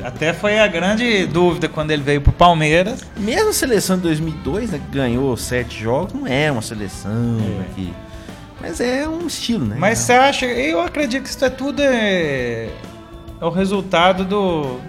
[0.04, 3.04] Até foi a grande dúvida quando ele veio pro Palmeiras.
[3.16, 7.38] Mesmo a seleção de 2002, né, que ganhou sete jogos, não é uma seleção
[7.74, 7.92] que...
[8.60, 9.76] Mas é um estilo, né?
[9.78, 12.68] Mas você acha, eu acredito que isso é tudo é,
[13.40, 14.80] é o resultado do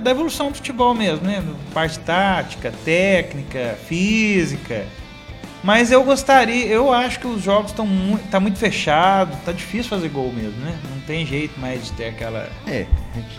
[0.00, 1.42] da evolução do futebol mesmo, né?
[1.74, 4.84] Parte tática, técnica, física.
[5.62, 9.90] Mas eu gostaria, eu acho que os jogos estão muito, tá muito fechado, tá difícil
[9.90, 10.74] fazer gol mesmo, né?
[10.90, 12.86] Não tem jeito mais de ter aquela É,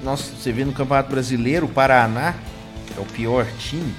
[0.03, 2.35] nós, você vê no Campeonato Brasileiro, o Paraná,
[2.85, 3.91] que é o pior time,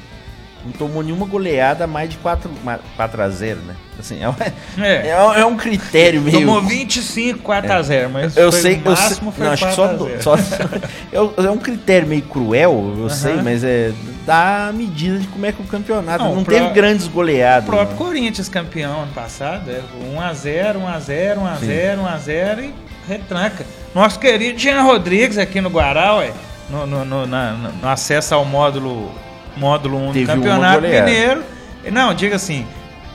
[0.64, 2.48] não tomou nenhuma goleada mais de 4,
[2.96, 3.74] 4 a 0, né?
[3.98, 4.34] Assim, é, um-
[4.80, 5.08] É.
[5.08, 6.38] é um- é critério meio...
[6.38, 9.66] Tomou 25, 4 a 0, mas Eu sei, o eu sei, máximo foi não, acho
[9.68, 10.54] que 4 só, a 0.
[10.54, 10.68] só
[11.12, 13.08] é, um- é um critério meio cruel, eu Aham.
[13.10, 13.90] sei, mas é
[14.26, 17.64] da medida de como é que o campeonato Não, não, teve grandes goleadas.
[17.64, 17.96] O próprio né?
[17.98, 19.80] Corinthians campeão ano passado, é
[20.16, 22.74] 1x0, 1x0, 1x0, 1x0 e
[23.08, 23.66] retranca.
[23.94, 26.32] Nosso querido Jean Rodrigues aqui no Guará, ué,
[26.70, 29.10] no, no, no- na- no- acesso ao módulo,
[29.56, 30.82] módulo 1 do Teve uma Campeonato.
[30.82, 31.42] Mineiro.
[31.90, 32.64] Não, diga assim,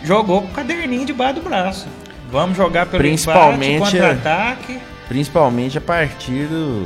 [0.04, 1.88] jogou com o caderninho debaixo do braço.
[2.30, 4.80] Vamos jogar pelo Principalmente- empate, contra-ataque.
[5.08, 6.86] Principalmente a partir do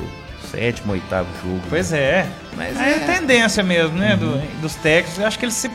[0.49, 1.61] sétimo, oitavo jogo.
[1.69, 1.99] Pois né?
[1.99, 2.27] é.
[2.55, 5.17] Mas é, é- a tendência mesmo, né, do- dos técnicos.
[5.19, 5.69] Eu acho que eles se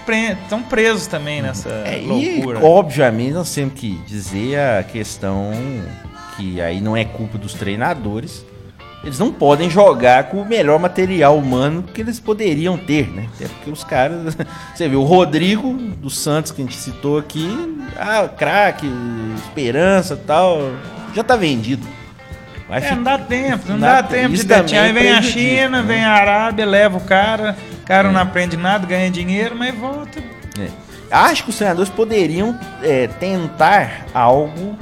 [0.44, 2.64] estão presos também nessa É, e, loucura.
[2.64, 5.52] obviamente, nós temos que dizer a questão
[6.36, 8.44] que aí não é culpa dos treinadores.
[9.04, 13.26] Eles não podem jogar com o melhor material humano que eles poderiam ter, né?
[13.36, 14.36] Até porque os caras.
[14.74, 17.48] Você vê, o Rodrigo do Santos, que a gente citou aqui,
[17.96, 18.90] ah, craque,
[19.36, 20.58] esperança e tal,
[21.14, 21.86] já tá vendido.
[22.68, 24.84] Vai É, ficar- não dá tempo, não, dá, dá tempo de Isso detinhar.
[24.86, 25.86] Aí vem a China, né?
[25.86, 30.18] vem a Arábia, leva o cara, o cara não aprende nada, ganha dinheiro, mas volta.
[30.58, 30.68] É.
[31.10, 34.76] Acho que os treinadores poderiam é, tentar algo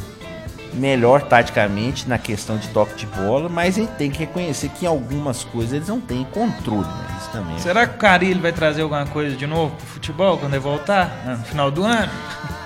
[0.74, 4.84] melhor taticamente na questão de toque de bola, mas a gente tem que reconhecer que
[4.84, 7.16] em algumas coisas eles não têm controle, né?
[7.20, 7.56] Isso também.
[7.56, 10.60] é- Será que o Carilho vai trazer alguma coisa de novo pro futebol quando ele
[10.62, 11.06] voltar?
[11.24, 12.10] né, No final do ano?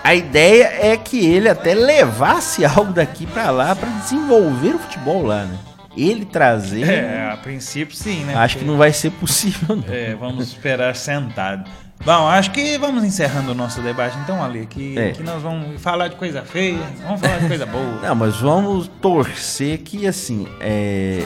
[0.03, 5.23] A ideia é que ele até levasse algo daqui pra lá pra desenvolver o futebol
[5.27, 5.59] lá, né?
[5.97, 8.35] Ele trazer, É, a princípio sim, né?
[8.37, 9.85] acho que não vai ser possível, não.
[9.93, 11.69] É, vamos esperar sentado.
[12.05, 15.11] Bom, acho que vamos encerrando o nosso debate então, Ale, que, É.
[15.13, 18.01] que nós vamos falar de coisa feia, vamos falar de coisa boa.
[18.03, 21.25] Não, mas vamos torcer que, assim, é,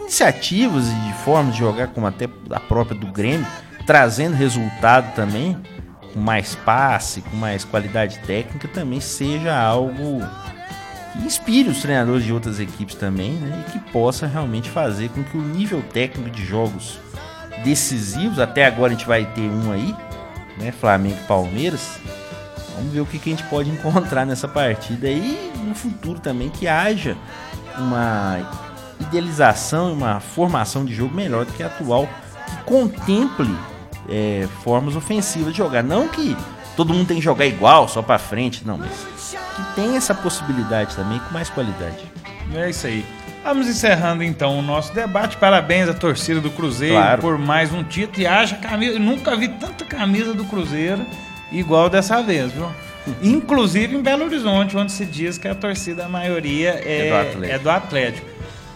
[0.00, 3.46] iniciativas e formas de jogar, como até a própria do Grêmio,
[3.86, 5.56] trazendo resultado também,
[6.12, 10.20] com mais passe, com mais qualidade técnica, também seja algo
[11.12, 13.64] que inspire os treinadores de outras equipes também, né?
[13.68, 16.98] E que possa realmente fazer com que o nível técnico de jogos
[17.62, 19.94] decisivos, até agora a gente vai ter um aí,
[20.58, 20.72] né?
[20.72, 21.98] Flamengo e Palmeiras,
[22.76, 26.50] Vamos ver o que, que a gente pode encontrar nessa partida e no futuro também
[26.50, 27.16] que haja
[27.78, 28.38] uma
[29.00, 32.06] idealização, uma formação de jogo melhor do que a atual,
[32.46, 33.56] que contemple
[34.08, 35.82] é, formas ofensivas de jogar.
[35.82, 36.36] Não que
[36.76, 39.06] todo mundo tem que jogar igual, só pra frente, não, mas
[39.56, 42.04] que tem essa possibilidade também com mais qualidade.
[42.54, 43.06] É isso aí.
[43.46, 45.36] Vamos encerrando então o nosso debate.
[45.36, 47.22] Parabéns à torcida do Cruzeiro Claro.
[47.22, 48.20] por mais um título.
[48.20, 48.94] E haja camisa.
[48.94, 51.06] Eu nunca vi tanta camisa do Cruzeiro
[51.52, 52.68] igual dessa vez, viu?
[53.22, 57.14] Inclusive em Belo Horizonte, onde se diz que a torcida, a maioria, é, É do
[57.28, 57.44] Atlético.
[57.54, 58.26] é do Atlético.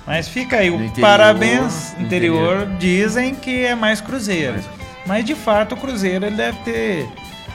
[0.07, 1.95] Mas fica aí, o interior, parabéns.
[1.99, 4.61] no Interior, dizem que é mais Cruzeiro.
[5.05, 7.09] Mas de fato o Cruzeiro ele deve ter,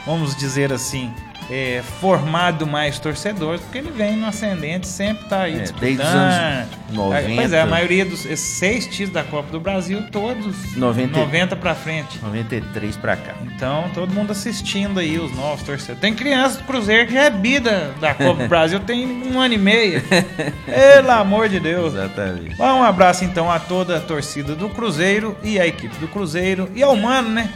[0.04, 1.10] vamos dizer assim,
[1.50, 5.86] é, formado mais torcedores, porque ele vem no ascendente, sempre tá aí É, disputando.
[5.86, 7.34] desde os anos 90.
[7.36, 11.18] Pois é, a maioria dos seis títulos da Copa do Brasil, todos 90.
[11.18, 12.18] 90 pra frente.
[12.22, 13.34] 93 pra cá.
[13.54, 16.00] Então, todo mundo assistindo aí, os novos torcedores.
[16.00, 19.54] Tem criança do Cruzeiro que já é bida da Copa do Brasil, tem um ano
[19.54, 20.02] e meio.
[20.66, 21.94] Pelo amor de Deus.
[21.94, 22.56] Exatamente.
[22.56, 26.68] Bom, um abraço então a toda a torcida do Cruzeiro e a equipe do Cruzeiro
[26.74, 27.48] e ao Mano, né?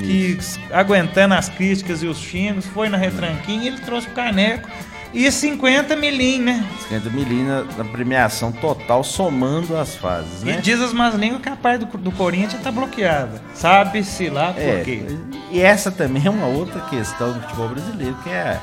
[0.00, 0.38] Que
[0.72, 4.68] aguentando as críticas e os xingos, foi na retranquinha e ele trouxe o caneco
[5.12, 6.64] e 50 milim, né?
[6.82, 10.60] 50 milina na premiação total, somando as fases, E né?
[10.62, 13.40] diz as más línguas que a parte do, do Corinthians tá bloqueada.
[13.54, 15.02] Sabe-se lá por É, quê.
[15.50, 18.60] e essa também é uma outra questão do futebol brasileiro, que é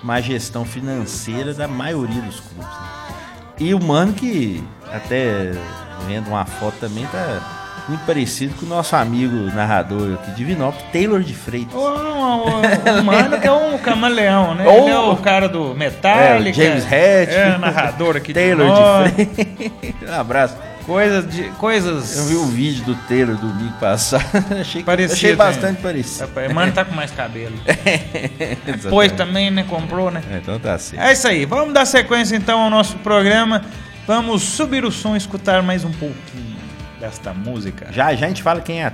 [0.00, 2.66] a má gestão financeira da maioria dos clubes.
[2.66, 2.88] né?
[3.58, 5.52] E o Mano que, até
[6.06, 7.53] vendo uma foto também, tá
[7.88, 11.74] muito parecido com o nosso amigo narrador aqui de Vinópolis, Taylor de Freitas.
[11.74, 14.66] O, o, o mano que é um camaleão, né?
[14.66, 16.62] Ou- Ele é o cara do Metallica.
[16.62, 17.54] É, o James Hetfield.
[17.54, 19.14] É, narrador aqui Taylor nós.
[19.16, 20.08] de Freitas.
[20.10, 20.56] um abraço.
[20.86, 21.44] Coisas de.
[21.52, 22.18] Coisas.
[22.18, 24.22] Eu vi o vídeo do Taylor domingo passado,
[24.60, 26.26] achei, Parecia achei bastante parecido.
[26.28, 27.54] Rapaz, mano tá com mais cabelo.
[27.66, 28.88] Exatamente.
[28.90, 29.64] Pois também, né?
[29.68, 30.22] Comprou, né?
[30.30, 31.02] É, Então tá certo.
[31.02, 31.46] É isso aí.
[31.46, 33.62] Vamos dar sequência então ao nosso programa.
[34.06, 36.53] Vamos subir o som e escutar mais um pouquinho
[37.04, 37.88] desta música.
[37.92, 38.90] Já já a gente fala quem é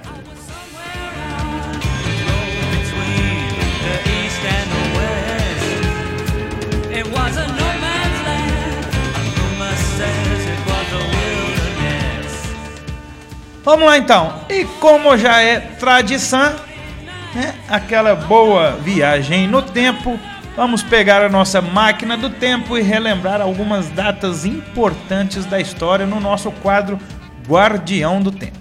[11.53, 12.43] wilderness.
[13.63, 14.41] Vamos lá então.
[14.49, 16.53] E como já é tradição,
[17.33, 20.19] né, aquela boa viagem no tempo,
[20.57, 26.19] vamos pegar a nossa máquina do tempo e relembrar algumas datas importantes da história no
[26.19, 26.99] nosso quadro
[27.51, 28.61] Guardião do Tempo.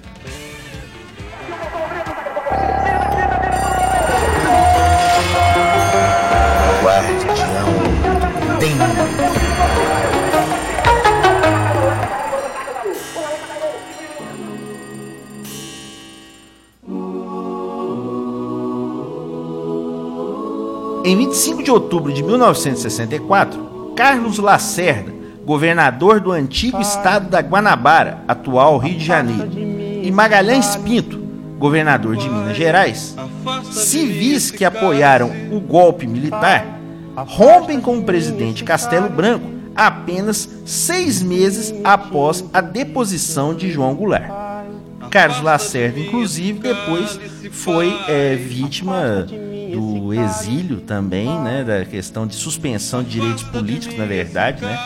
[21.06, 25.19] Em 25 de outubro de 1964, Carlos Lacerda,
[25.50, 31.18] governador do antigo estado da Guanabara, atual Rio de Janeiro, e Magalhães Pinto,
[31.58, 33.16] governador de Minas Gerais,
[33.72, 36.80] civis que apoiaram o golpe militar,
[37.16, 44.30] rompem com o presidente Castelo Branco apenas seis meses após a deposição de João Goulart.
[45.10, 49.26] Carlos Lacerda, inclusive, depois foi é, vítima
[49.74, 54.78] do exílio também, né, da questão de suspensão de direitos políticos, na verdade, né,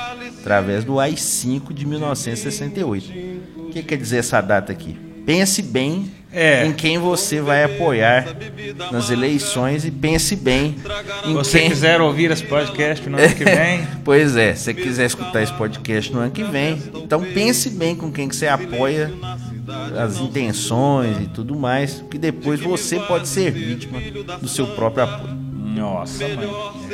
[0.43, 3.11] através do AI-5 de 1968.
[3.57, 4.97] O que quer dizer essa data aqui?
[5.25, 6.65] Pense bem É.
[6.65, 8.25] em quem você vai apoiar
[8.91, 10.75] nas eleições e pense bem
[11.23, 11.69] em Se você quem...
[11.69, 15.53] quiser ouvir esse podcast no ano que vem, Pois é, se você quiser escutar esse
[15.53, 19.09] podcast no ano que vem, então pense bem com quem que você apoia,
[19.97, 23.97] as intenções e tudo mais, que depois você pode ser vítima
[24.41, 25.33] do seu próprio apoio.
[25.75, 26.49] Nossa, mãe.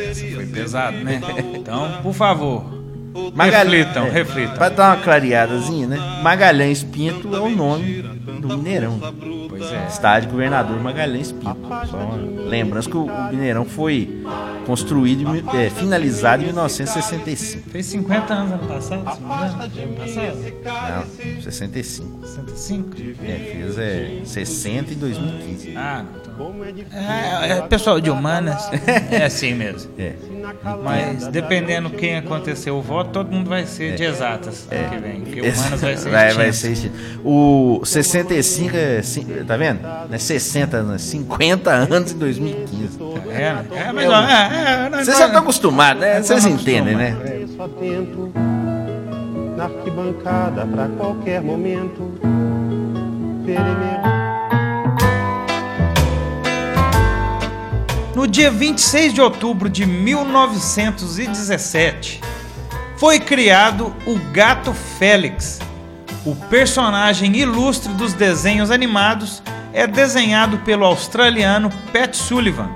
[0.08, 1.20] Essa foi pesado, né?
[1.56, 2.79] Então, por favor,
[3.36, 4.56] Reflitam, é, reflitam.
[4.56, 5.98] Pra dar uma clareadazinha, né?
[6.22, 8.02] Magalhães Pinto é o nome
[8.40, 9.00] do Mineirão.
[9.50, 9.88] Pois é.
[9.88, 11.58] Estádio Governador Magalhães Pinto.
[12.48, 14.24] Lembrança que o, o Mineirão foi
[14.66, 17.70] construído, é, finalizado em 1965.
[17.70, 19.34] Fez 50 anos ano passado, se não.
[19.34, 20.40] Ano passado?
[21.26, 22.28] Não, 65.
[22.28, 22.90] 65?
[23.24, 25.74] É, fez é, 60 em 2015.
[25.76, 26.30] Ah, então.
[26.94, 28.70] É, é pessoal de humanas.
[29.12, 29.92] É assim mesmo.
[29.98, 30.14] É.
[30.84, 35.22] Mas dependendo quem aconteceu o voto, todo mundo vai ser de exatas ano que vem.
[35.22, 36.96] Porque humanas vai ser vai, vai ser extinto.
[37.24, 39.02] O 65 é.
[39.46, 39.82] Tá vendo?
[39.82, 43.00] Não é 60, não é 50 anos em 2015.
[43.30, 43.44] É,
[43.88, 44.08] é, mas é,
[44.86, 46.22] é, nós- Vocês já estão acostumados, né?
[46.22, 47.16] Vocês entendem, né?
[47.60, 48.32] Atento
[49.58, 52.12] na arquibancada pra qualquer momento.
[53.46, 54.19] Ferimento.
[58.20, 62.20] No dia 26 de outubro de 1917,
[62.98, 65.62] foi criado o Gato Félix.
[66.26, 72.68] O personagem ilustre dos desenhos animados é desenhado pelo australiano Pat Sullivan,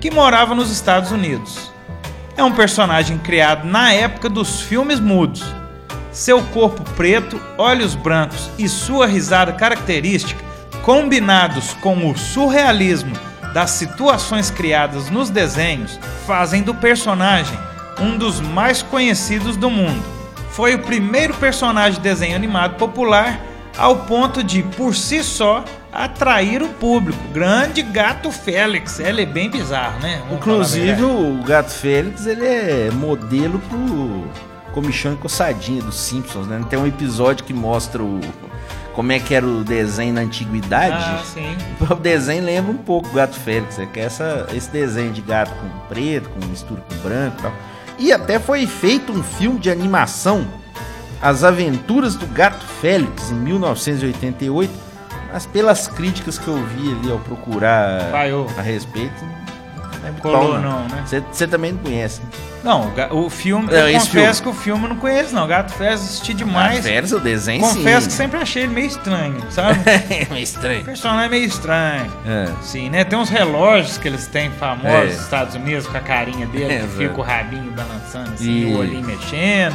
[0.00, 1.70] que morava nos Estados Unidos.
[2.36, 5.44] É um personagem criado na época dos filmes mudos.
[6.10, 10.44] Seu corpo preto, olhos brancos e sua risada característica,
[10.82, 17.58] combinados com o surrealismo das situações criadas nos desenhos, fazem do personagem
[18.00, 20.02] um dos mais conhecidos do mundo.
[20.50, 23.40] Foi o primeiro personagem de desenho animado popular
[23.76, 27.18] ao ponto de, por si só, atrair o público.
[27.32, 28.98] Grande gato Félix.
[28.98, 30.18] Ele é bem bizarro, né?
[30.24, 34.26] Vamos Inclusive, o Gato Félix, ele é modelo pro
[34.72, 36.60] Comichão e Coçadinha dos Simpsons, né?
[36.68, 38.20] Tem um episódio que mostra o,
[38.98, 40.96] como é que era o desenho na antiguidade.
[40.96, 41.56] Ah, sim.
[41.88, 45.20] O desenho lembra um pouco o Gato Félix, é que é essa, esse desenho de
[45.20, 47.52] gato com preto, com mistura com branco e tal.
[47.96, 50.44] E até foi feito um filme de animação,
[51.22, 54.72] As Aventuras do Gato Félix, em 1988,
[55.32, 58.48] mas pelas críticas que eu vi ali ao procurar Falhou.
[58.58, 59.24] a respeito,
[60.02, 61.04] não é Colou bom, não, né?
[61.06, 62.20] Você, você também não conhece.
[62.68, 62.92] Não,
[63.24, 65.46] o, filme, É, eu confesso que o filme eu não conheço, não.
[65.46, 66.76] Gato Félix assisti demais.
[66.76, 68.06] Gato Félix, o desenho confesso sim.
[68.08, 69.78] que sempre achei ele meio estranho, sabe?
[69.88, 70.82] é meio estranho.
[70.82, 72.12] o personagem é meio estranho.
[72.26, 72.48] É.
[72.62, 73.04] Sim, né?
[73.04, 75.04] Tem uns relógios que eles têm famosos É.
[75.06, 78.78] nos Estados Unidos com a carinha dele, que fica o rabinho balançando assim, E- o
[78.78, 79.74] olhinho mexendo.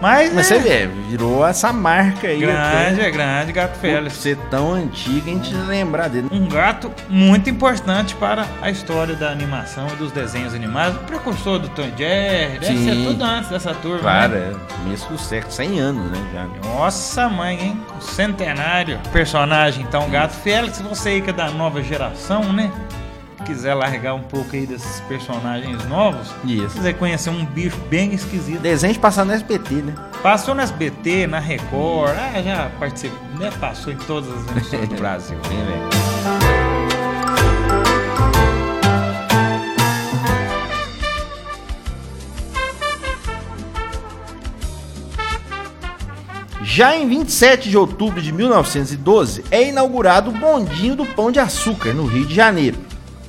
[0.00, 2.38] Mas, Mas né, você vê, virou essa marca aí.
[2.38, 4.16] grande, é grande, Gato Félix.
[4.16, 6.28] ser tão antigo, a gente lembrar dele.
[6.30, 10.98] Um gato muito importante para a história da animação e dos desenhos animados.
[11.02, 12.84] Precursor do Tom e Jerry, deve Sim.
[12.84, 14.00] ser tudo antes dessa turma.
[14.00, 14.52] Claro, né?
[14.52, 16.18] é começo do século, 100 anos, né?
[16.32, 16.68] Já.
[16.68, 17.80] Nossa mãe, hein?
[17.98, 18.98] O centenário.
[19.12, 20.80] Personagem, então, Gato Félix.
[20.80, 22.70] Você aí que é da nova geração, né?
[23.44, 26.28] Quiser largar um pouco aí desses personagens novos.
[26.44, 26.76] Isso.
[26.76, 28.60] Quiser conhecer um bicho bem esquisito.
[28.60, 29.94] Desenho de passar no SBT, né?
[30.22, 32.16] Passou no SBT, na Record.
[32.16, 33.18] Ah, já participou.
[33.38, 33.50] Né?
[33.60, 35.38] Passou em todas as emissoras do Brasil.
[35.48, 36.54] Bem legal.
[46.74, 51.92] Já em 27 de outubro de 1912 é inaugurado o Bondinho do Pão de Açúcar,
[51.92, 52.76] no Rio de Janeiro,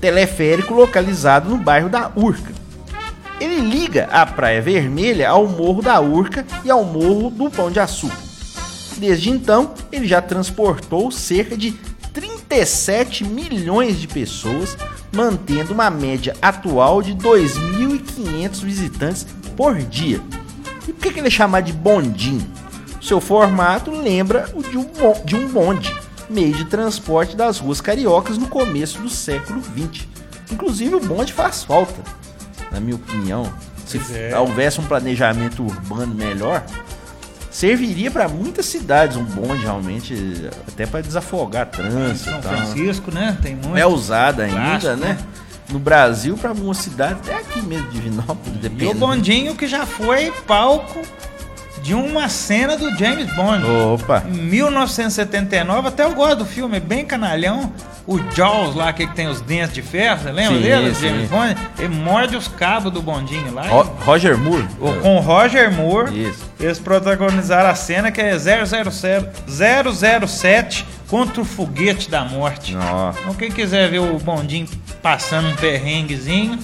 [0.05, 2.53] teleférico localizado no bairro da Urca.
[3.41, 7.79] Ele liga a Praia Vermelha ao Morro da Urca e ao Morro do Pão de
[7.79, 8.15] Açúcar.
[8.97, 11.71] Desde então, ele já transportou cerca de
[12.13, 14.77] 37 milhões de pessoas,
[15.11, 19.25] mantendo uma média atual de 2.500 visitantes
[19.57, 20.21] por dia.
[20.87, 22.47] E por que ele é chamado de bondinho?
[23.01, 24.61] Seu formato lembra o
[25.25, 25.91] de um bonde,
[26.29, 30.07] meio de transporte das ruas cariocas no começo do século XX.
[30.51, 32.01] Inclusive o bonde faz falta,
[32.71, 33.51] na minha opinião.
[33.85, 34.37] Se é.
[34.37, 36.63] houvesse um planejamento urbano melhor,
[37.51, 42.29] serviria para muitas cidades um bonde realmente, até para desafogar trânsito.
[42.31, 42.53] São tal.
[42.53, 43.37] Francisco, né?
[43.41, 43.77] Tem muito.
[43.77, 45.13] É usada ainda, Plástico, né?
[45.13, 45.17] né?
[45.69, 48.93] No Brasil, para algumas cidades, até aqui mesmo, Divinópolis, E o depende.
[48.95, 51.01] Bondinho que já foi palco
[51.85, 53.63] de uma cena do James Bond.
[53.93, 54.23] Opa!
[54.27, 57.71] Em 1979, até eu gosto do filme, é bem canalhão.
[58.07, 60.95] O Jaws lá, que tem os dentes de ferro, você lembra Sim, dele?
[60.95, 61.07] sim.
[61.09, 61.55] James Bond?
[61.79, 63.63] Ele morde os cabos do bondinho lá.
[63.67, 64.67] Ro- Roger Moore.
[65.01, 66.43] com o Roger Moore, Isso.
[66.59, 72.73] eles protagonizaram a cena que é 007, 007 contra o foguete da morte.
[72.73, 73.19] Nossa.
[73.19, 74.67] Então quem quiser ver o bondinho
[75.01, 76.57] passando um perrenguezinho,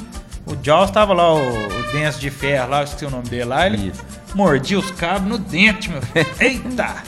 [0.45, 3.45] o Jaws tava lá, o, o dente de ferro lá, eu esqueci o nome dele
[3.45, 4.03] lá, ele Isso.
[4.35, 6.27] Mordia os cabos no dente, meu filho.
[6.39, 7.03] Eita!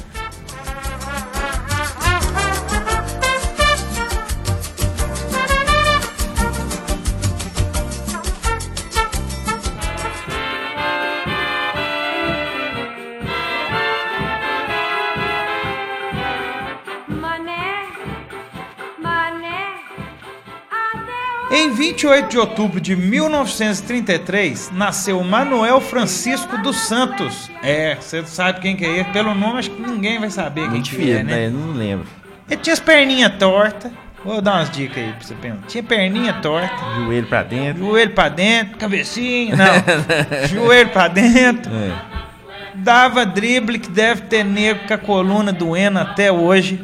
[21.83, 27.51] 28 de outubro de 1933, nasceu Manuel Francisco dos Santos.
[27.61, 29.03] É, você sabe quem que é ele.
[29.11, 31.23] Pelo nome, acho que ninguém vai saber quem Muito que é, né?
[31.23, 31.49] né?
[31.49, 32.07] Não lembro.
[32.49, 33.91] Ele tinha as perninhas tortas.
[34.23, 35.67] Vou dar umas dicas aí pra você pensar.
[35.67, 37.85] Tinha perninha torta, Joelho pra dentro.
[37.85, 40.47] joelho pra dentro, cabecinha, não.
[40.47, 41.69] joelho pra dentro.
[41.69, 41.91] É.
[42.75, 46.81] Dava drible que deve ter nego com a coluna doendo até hoje.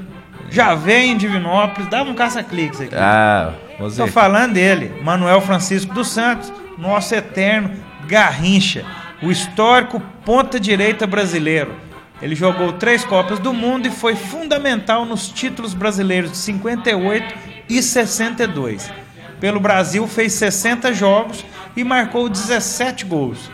[0.52, 2.96] Já veio em Divinópolis, dava um caça-cliques aqui.
[2.96, 3.54] Ah,
[3.96, 7.72] Tô falando dele, Manuel Francisco dos Santos, nosso eterno
[8.08, 8.86] Garrincha,
[9.24, 11.74] o histórico ponta-direita brasileiro.
[12.22, 17.34] Ele jogou três Copas do Mundo e foi fundamental nos títulos brasileiros de 58
[17.70, 18.92] e 62.
[19.40, 23.50] Pelo Brasil fez 60 jogos e marcou 17 gols.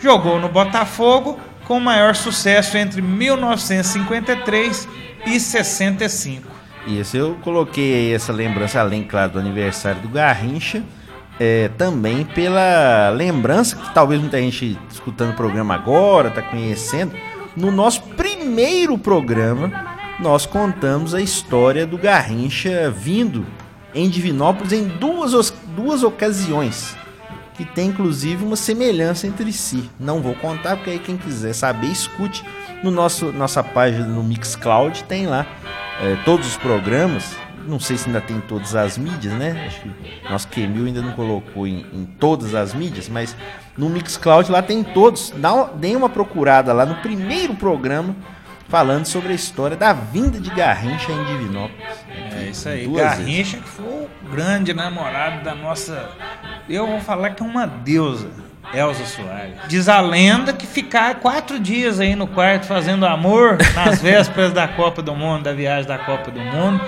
[0.00, 4.88] Jogou no Botafogo com maior sucesso entre 1953
[5.26, 6.59] e 65.
[6.86, 10.82] Isso, eu coloquei essa lembrança, além, claro, do aniversário do Garrincha,
[11.38, 17.12] é, também pela lembrança que talvez muita gente escutando o programa agora, tá conhecendo.
[17.56, 23.46] No nosso primeiro programa, nós contamos a história do Garrincha vindo
[23.94, 26.96] em Divinópolis em duas, duas ocasiões,
[27.54, 29.90] que tem inclusive uma semelhança entre si.
[29.98, 32.44] Não vou contar, porque aí quem quiser saber, escute
[32.82, 35.46] no nosso nossa página no Mixcloud, tem lá
[36.00, 37.36] é, todos os programas.
[37.66, 39.66] Não sei se ainda tem todas as mídias, né?
[39.66, 39.90] Acho que
[40.30, 43.36] nosso Kemil ainda não colocou em, em todas as mídias, mas
[43.76, 45.30] no Mixcloud lá tem todos.
[45.36, 48.16] Dá, uma- deem uma procurada lá no primeiro programa
[48.66, 51.84] falando sobre a história da vinda de Garrincha em Divinópolis.
[52.34, 52.86] É isso aí.
[52.88, 56.08] Garrincha que foi o grande namorado da nossa.
[56.68, 58.30] Eu vou falar que é uma deusa.
[58.72, 59.54] Elza Soares.
[59.68, 64.68] Diz a lenda que ficar quatro dias aí no quarto fazendo amor nas vésperas da
[64.68, 66.80] Copa do Mundo, da viagem da Copa do Mundo.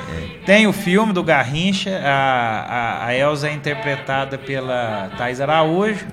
[0.47, 6.07] Tem o filme do Garrincha, a, a, a Elza é interpretada pela Thais Araújo.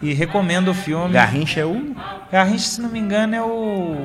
[0.00, 1.12] E recomendo o filme.
[1.12, 1.96] Garrincha é o.
[2.30, 3.96] Garrincha, se não me engano, é o.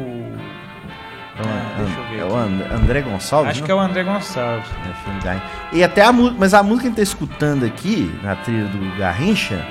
[1.37, 2.73] É Ah, deixa eu ver é o aqui.
[2.73, 3.51] André Gonçalves?
[3.51, 3.65] Acho não?
[3.67, 4.67] que é o André Gonçalves.
[4.89, 5.45] É, filme Garrincha.
[5.71, 8.65] E até a música, mas a música que a gente tá escutando aqui, na trilha
[8.65, 9.63] do Garrincha,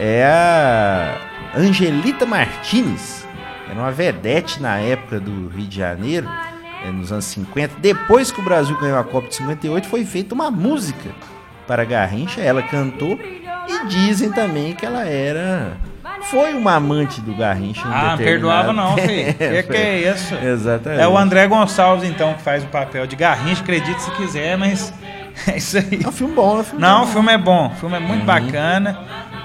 [0.00, 1.18] é a
[1.54, 3.26] Angelita Martinez.
[3.70, 6.28] Era uma vedete na época do Rio de Janeiro,
[6.84, 7.74] é, nos anos 50.
[7.78, 11.10] Depois que o Brasil ganhou a Copa de 58, foi feita uma música
[11.66, 12.40] para Garrincha.
[12.40, 13.18] Ela cantou
[13.68, 15.76] e dizem também que ela era.
[16.22, 17.82] Foi uma amante do Garrincha.
[17.86, 19.34] Ah, perdoava não, filho.
[19.34, 20.34] Que que é isso?
[20.34, 21.02] Exatamente.
[21.02, 24.92] É o André Gonçalves, então, que faz o papel de Garrincha, acredite se quiser, mas
[25.46, 26.00] é isso aí.
[26.02, 27.12] É um filme bom, é um filme Não, o bom.
[27.12, 28.98] filme é bom, o filme é muito bacana.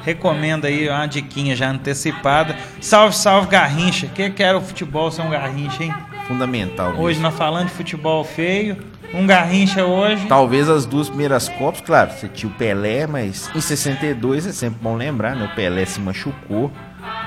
[0.06, 2.56] Recomendo aí uma diquinha já antecipada.
[2.80, 4.06] Salve, salve Garrincha.
[4.06, 5.94] O que, que era o futebol ser um Garrincha, hein?
[6.28, 6.90] fundamental.
[6.90, 7.04] mesmo.
[7.04, 8.78] Hoje nós falando de futebol feio,
[9.14, 10.26] um Garrincha hoje.
[10.28, 14.80] Talvez as duas primeiras Copas, claro, você tinha o Pelé, mas em 62 é sempre
[14.82, 15.46] bom lembrar, né?
[15.46, 16.72] O Pelé se machucou,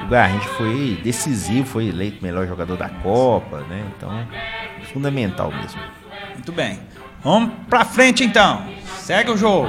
[0.04, 3.84] o Garrincha foi decisivo, foi eleito melhor jogador da Copa, né?
[3.96, 4.10] Então,
[4.92, 5.80] fundamental mesmo.
[6.34, 6.78] Muito bem.
[7.22, 8.62] Vamos pra frente então.
[8.98, 9.68] Segue o jogo.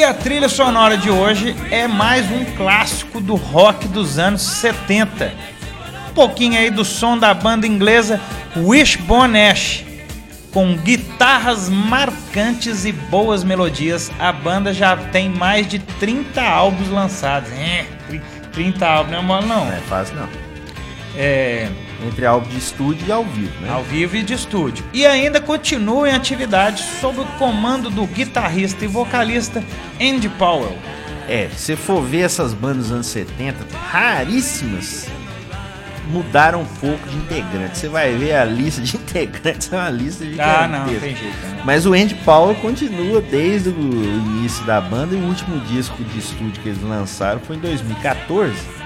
[0.00, 5.30] E a trilha sonora de hoje é mais um clássico do rock dos anos 70.
[6.08, 8.18] Um pouquinho aí do som da banda inglesa
[8.56, 9.84] Wishbone Ash.
[10.52, 17.52] Com guitarras marcantes e boas melodias, a banda já tem mais de 30 álbuns lançados.
[17.52, 17.84] É,
[18.52, 19.66] 30 álbuns não é mole não.
[19.66, 20.28] Não é fácil, não.
[21.14, 21.68] É,
[22.06, 23.70] Entre álbum de estúdio e ao vivo, né?
[23.70, 24.84] ao vivo e de estúdio.
[24.92, 29.62] E ainda continua em atividade sob o comando do guitarrista e vocalista
[30.00, 30.76] Andy Powell.
[31.28, 35.08] É, se você for ver essas bandas dos anos 70, raríssimas
[36.10, 37.78] mudaram um pouco de integrantes.
[37.78, 41.22] Você vai ver a lista de integrantes, é uma lista de Ah, não, tem jeito.
[41.22, 41.62] Né?
[41.64, 46.18] Mas o Andy Powell continua desde o início da banda e o último disco de
[46.18, 48.79] estúdio que eles lançaram foi em 2014.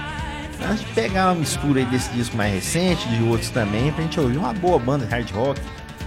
[0.61, 4.19] A gente pegar uma mistura aí desse disco mais recente, de outros também, pra gente
[4.19, 5.61] ouvir uma boa banda de hard rock.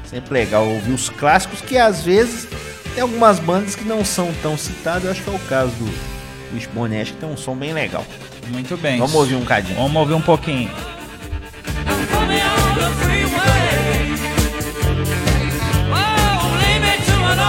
[0.05, 2.49] Sempre legal ouvir os clássicos que às vezes
[2.95, 5.05] tem algumas bandas que não são tão citadas.
[5.05, 8.05] Eu acho que é o caso do Wishbone Ash, que tem um som bem legal.
[8.49, 8.99] Muito bem.
[8.99, 9.77] Vamos ouvir um cadinho.
[9.77, 10.71] Vamos ouvir um pouquinho.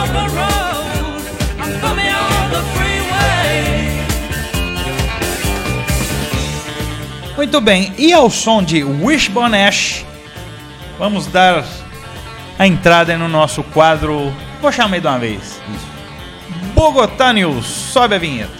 [0.09, 0.58] coming
[7.39, 7.93] Muito bem.
[7.97, 10.05] E ao som de Wishbone Ash,
[10.97, 11.63] vamos dar
[12.59, 14.35] a entrada no nosso quadro.
[14.61, 15.61] Vou chamar de uma vez.
[16.75, 17.65] Bogotá News.
[17.65, 18.51] Sobe a vinheta.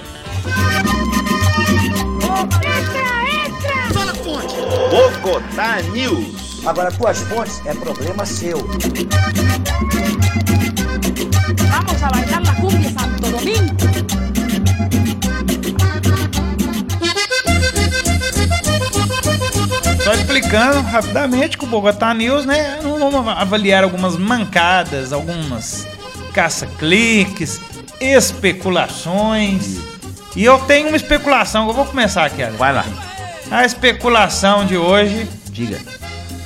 [4.89, 6.65] Bogotá News.
[6.65, 8.59] Agora, tuas fontes é problema seu.
[11.67, 14.28] Vamos a bailar la cumbia Santo Domingo.
[20.39, 22.79] Explicando rapidamente com o Bogotá News, né?
[22.81, 25.85] Vamos avaliar algumas mancadas, algumas
[26.33, 27.59] caça-cliques,
[27.99, 29.79] especulações.
[30.35, 32.57] E eu tenho uma especulação, eu vou começar aqui, Alex.
[32.57, 32.85] Vai lá.
[33.51, 35.77] A especulação de hoje Diga.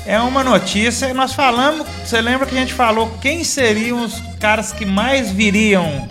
[0.08, 1.14] é uma notícia.
[1.14, 6.08] Nós falamos, você lembra que a gente falou quem seriam os caras que mais viriam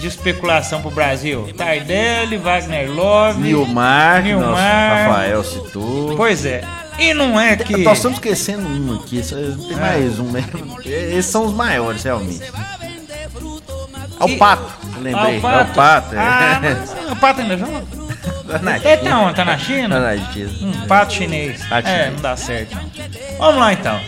[0.00, 1.52] de especulação pro Brasil?
[1.56, 4.60] Tardelli, Wagner Love, Nilmar, nosso.
[4.60, 6.16] Rafael citou.
[6.16, 6.64] Pois é.
[6.98, 7.76] E não é que.
[7.78, 9.80] Nós estamos esquecendo um aqui, só- tem É.
[9.80, 10.78] mais um mesmo.
[10.84, 12.42] Esses são os maiores, realmente.
[12.42, 15.36] É E- o Pato, lembrei.
[15.36, 15.56] Ah, o Pato.
[15.56, 16.18] É o Pato, é.
[16.18, 17.82] Ah, mas o pato ainda joga?
[18.48, 19.20] Tá na Ele tá China.
[19.20, 19.34] onde?
[19.36, 19.94] Tá na China?
[19.96, 20.50] Tá na China.
[20.62, 21.64] Um pato chinês.
[21.66, 22.12] Pato é, chinês.
[22.14, 22.78] não dá certo.
[23.38, 24.00] Vamos lá então.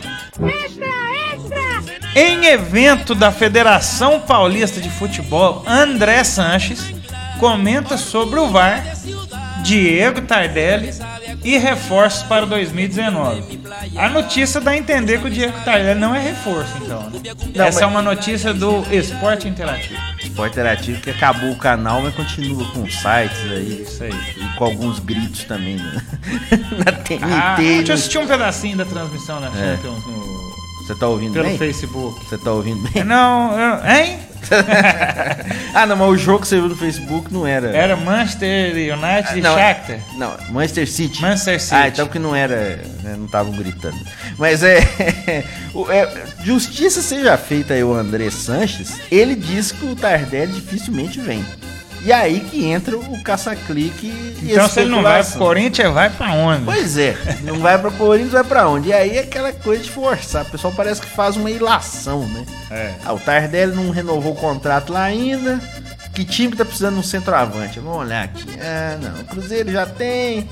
[2.14, 6.82] Em evento da Federação Paulista de Futebol, André Sanches
[7.40, 8.82] comenta sobre o VAR,
[9.62, 10.92] Diego Tardelli
[11.46, 13.60] e reforços para 2019.
[13.96, 17.02] A notícia dá a entender que o Diego Tardelli não é reforço, então.
[17.10, 17.20] né?
[17.54, 20.00] Não, Essa mas- é uma notícia do Esporte Interativo.
[20.22, 23.82] Esporte Interativo que acabou o canal, mas continua com sites aí.
[23.86, 24.10] Isso aí.
[24.36, 26.02] E com alguns gritos também né?
[26.84, 27.24] na TNT.
[27.24, 29.76] Ah, deixa eu assistir um pedacinho da transmissão da É.
[29.76, 30.46] Champions no-
[30.86, 31.58] Você tá ouvindo pelo bem?
[31.58, 32.24] Facebook.
[32.28, 33.04] Você tá ouvindo bem?
[33.04, 34.18] Não, eu- hein?
[35.74, 37.68] ah, não, mas o jogo que você viu no Facebook não era.
[37.68, 39.98] Era Manchester United e Não, Shakhtar.
[40.16, 41.22] Não, Manchester City.
[41.22, 41.74] Manchester City.
[41.74, 42.76] Ah, então que não era.
[43.02, 43.98] né, não estavam gritando.
[44.38, 44.78] Mas é,
[45.90, 51.44] é, Justiça seja feita aí o André Sanches, ele diz que o Tardelli dificilmente vem.
[52.06, 55.38] E aí que entra o caça-clique Então se ele não vai pro.
[55.38, 56.64] Corinthians, vai pra onde?
[56.64, 58.90] Pois é, não vai pra Corinthians, vai pra onde?
[58.90, 60.42] E aí é aquela coisa de forçar.
[60.42, 62.46] O pessoal parece que faz uma ilação, né?
[62.70, 62.94] É.
[63.04, 65.60] Ah, o Tardelli não renovou o contrato lá ainda.
[66.14, 67.80] Que time que tá precisando de um centroavante?
[67.80, 68.44] Vamos olhar aqui.
[68.60, 69.20] Ah, não.
[69.22, 70.48] O Cruzeiro já tem.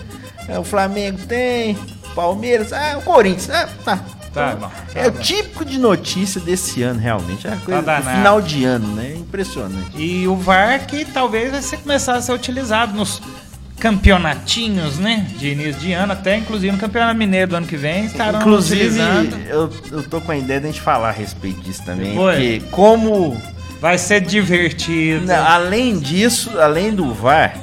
[0.49, 1.79] é, O Flamengo tem.
[2.17, 2.73] Palmeiras.
[2.73, 3.49] Ah, o Corinthians.
[3.51, 4.01] Ah, tá.
[4.35, 7.47] Tá Então, tá é o típico de notícia desse ano, realmente.
[7.47, 8.17] É a coisa danado.
[8.17, 9.15] final de ano, né?
[9.17, 9.97] Impressionante.
[9.97, 13.23] E o VAR que talvez vai ser, começar a ser utilizado nos
[13.79, 15.27] campeonatinhos, né?
[15.39, 18.83] De início de ano, até inclusive no Campeonato Mineiro do ano que vem estarão Inclusive,
[18.83, 19.37] utilizando.
[19.47, 22.11] eu, eu tô com a ideia de a gente falar a respeito disso também.
[22.11, 22.37] Depois?
[22.37, 23.37] Porque como
[23.85, 25.27] Vai ser divertido.
[25.27, 27.55] Não, além disso, além do VAR,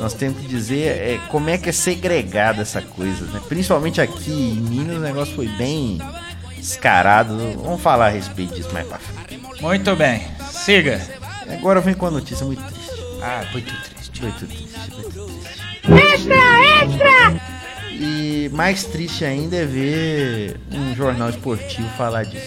[0.00, 3.40] nós temos que dizer é, como é que é segregada essa coisa, né?
[3.48, 5.98] Principalmente aqui em Minas, o negócio foi bem
[6.56, 7.36] descarado.
[7.62, 9.40] Vamos falar a respeito disso mais pra frente.
[9.60, 10.26] Muito bem.
[10.50, 11.00] Siga.
[11.48, 12.94] Agora vem com uma notícia muito triste.
[13.22, 14.22] Ah, muito triste.
[14.22, 15.64] Muito triste, muito triste.
[15.84, 16.36] Extra,
[16.82, 17.54] extra!
[17.90, 22.46] E mais triste ainda é ver um jornal esportivo falar disso.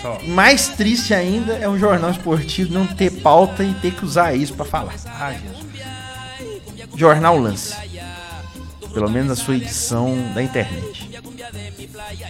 [0.00, 0.20] Só.
[0.26, 4.54] Mais triste ainda é um jornal esportivo não ter pauta e ter que usar isso
[4.54, 4.94] pra falar.
[5.06, 5.57] Ah, Jesus.
[6.98, 7.74] Jornal Lance.
[8.92, 11.20] Pelo menos a sua edição da internet.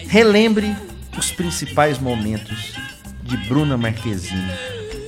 [0.07, 0.75] Relembre
[1.17, 2.75] os principais momentos
[3.23, 4.51] de Bruna Marquezine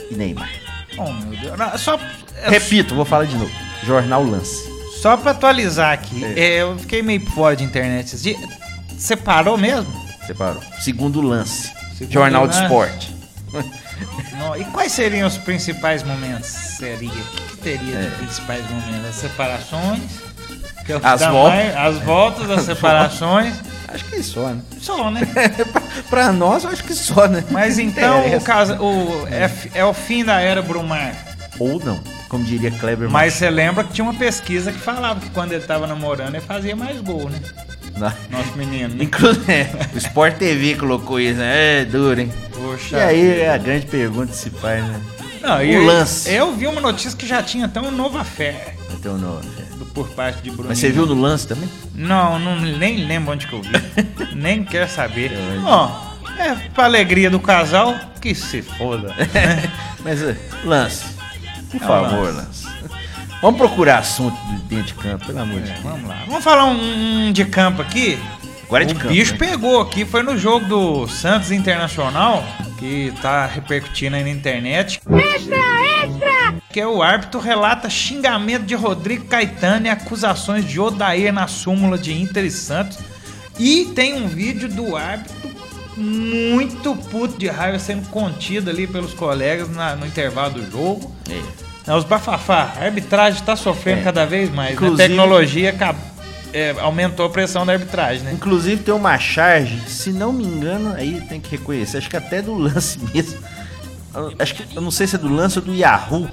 [0.09, 0.49] e Neymar.
[0.97, 1.57] Oh, meu Deus.
[1.57, 1.99] Não, só,
[2.37, 3.51] é, Repito, vou falar de novo.
[3.83, 4.67] Jornal Lance.
[5.01, 8.39] só pra atualizar aqui, é, eu fiquei meio fora de internet esses dias.
[8.89, 9.91] Você parou mesmo?
[10.25, 10.61] Separou.
[10.79, 11.71] Segundo Lance.
[11.97, 12.57] Segundo Jornal Lance.
[12.57, 13.15] de Esporte.
[14.37, 16.47] Não, E quais seriam os principais momentos?
[16.47, 17.09] Seria?
[17.09, 19.09] O que, teria de principais momentos?
[19.09, 20.01] As separações?
[20.85, 21.53] que é o que As voltas.
[21.53, 23.53] mais- as voltas, as separações.
[23.87, 24.61] Acho que só, né?
[24.79, 25.21] Só, né?
[26.09, 27.43] pra nós, acho que só, né?
[27.51, 31.13] Mas então o caso, o, é, fi- é o fim da era Brumar.
[31.59, 31.99] Ou não,
[32.29, 35.63] como diria Kleber Mas você lembra que tinha uma pesquisa que falava que quando ele
[35.65, 37.39] tava namorando ele fazia mais gol, né?
[37.97, 38.95] Nosso menino.
[38.95, 39.03] né?
[39.03, 41.81] Inclusive, é, o Sport TV colocou isso, né?
[41.81, 42.31] É duro, hein?
[42.53, 42.97] Poxa.
[42.97, 45.01] E aí é a grande pergunta se faz, né?
[45.41, 46.31] Não, o eu- lance.
[46.31, 49.45] Eu vi uma notícia que já tinha até uma nova fé ter um nome.
[49.77, 50.69] do- por parte de Bruno.
[50.69, 51.67] Mas você viu no lance também?
[51.95, 53.71] Não, não nem lembro onde que eu vi.
[54.35, 55.31] nem quero saber.
[55.65, 55.91] Ó,
[56.37, 59.13] é pra alegria do casal, que se foda.
[60.05, 61.05] Mas, eh, Lance,
[61.71, 62.60] por É favor, Lance.
[63.41, 65.79] Vamos procurar assunto de dentro de campo, pelo amor de Deus.
[65.83, 66.23] Vamos lá.
[66.27, 68.17] Vamos falar um, um de campo aqui.
[68.65, 69.37] Agora é de o campo, bicho né?
[69.39, 72.43] pegou aqui, foi no jogo do Santos Internacional,
[72.77, 75.01] que tá repercutindo aí na internet.
[76.71, 81.97] Que é o árbitro relata xingamento de Rodrigo Caetano e acusações de Odair na súmula
[81.97, 82.97] de Inter e Santos.
[83.59, 85.35] E tem um vídeo do árbitro
[85.97, 91.13] muito puto de raiva sendo contido ali pelos colegas na- no intervalo do jogo.
[91.29, 91.41] É,
[91.87, 94.03] Os bafafá, a arbitragem está sofrendo É.
[94.03, 94.79] cada vez mais.
[94.79, 94.87] né?
[94.87, 95.75] A tecnologia
[96.53, 98.33] é, aumentou a pressão da arbitragem, né?
[98.33, 102.41] Inclusive tem uma charge, se não me engano, aí tem que reconhecer, acho que até
[102.41, 103.39] do lance mesmo.
[104.37, 106.29] Acho que eu não sei se é do lance ou do Yahoo,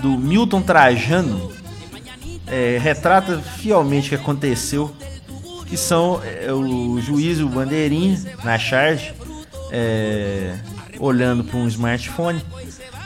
[0.00, 1.50] do Milton Trajano.
[2.46, 4.94] é, retrata fielmente o que aconteceu.
[5.66, 9.12] Que são é, o juiz e o bandeirinha na charge,
[9.72, 10.54] é,
[11.00, 12.40] olhando para um smartphone,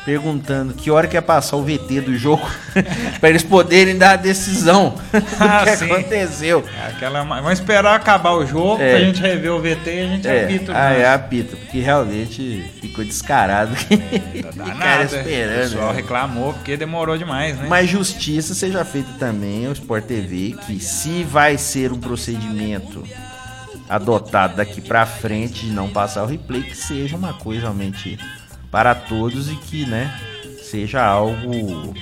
[0.05, 2.49] perguntando que hora que ia passar o VT do jogo,
[3.21, 5.85] para eles poderem dar a decisão do Ah, que sim.
[5.91, 6.65] aconteceu.
[6.89, 8.91] Aquela, vamos esperar acabar o jogo É.
[8.91, 11.81] pra gente rever o VT e a gente É, apita o ah, é apita, porque
[11.81, 13.75] realmente ficou descarado.
[13.75, 13.85] Tá
[14.51, 15.61] o cara danado, O esperando.
[15.61, 15.97] pessoal né?
[15.97, 17.67] reclamou porque demorou demais, né?
[17.69, 23.05] Mas justiça seja feita também ao Sport TV, que se vai ser um procedimento
[23.89, 28.19] adotado daqui pra frente de não passar o replay, que seja uma coisa realmente
[28.71, 30.13] para todos e que, né,
[30.63, 31.95] seja algo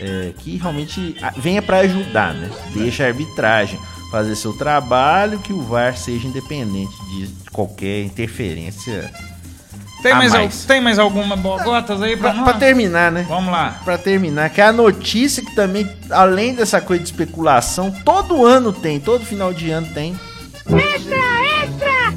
[0.00, 2.50] é, que realmente ah, venha pra ajudar, né?
[2.74, 3.78] Deixa a arbitragem
[4.10, 9.08] fazer seu trabalho, que o VAR seja independente de qualquer interferência.
[10.02, 10.64] tem, a mais, al- mais.
[10.64, 12.50] tem mais alguma bogotas aí pra Pra, nós?
[12.50, 13.24] pra terminar, né?
[13.28, 13.78] Vamos lá.
[13.84, 18.72] Pra terminar, que é a notícia que também, além dessa coisa de especulação, todo ano
[18.72, 20.18] tem, todo final de ano tem.
[20.66, 22.14] Extra, extra!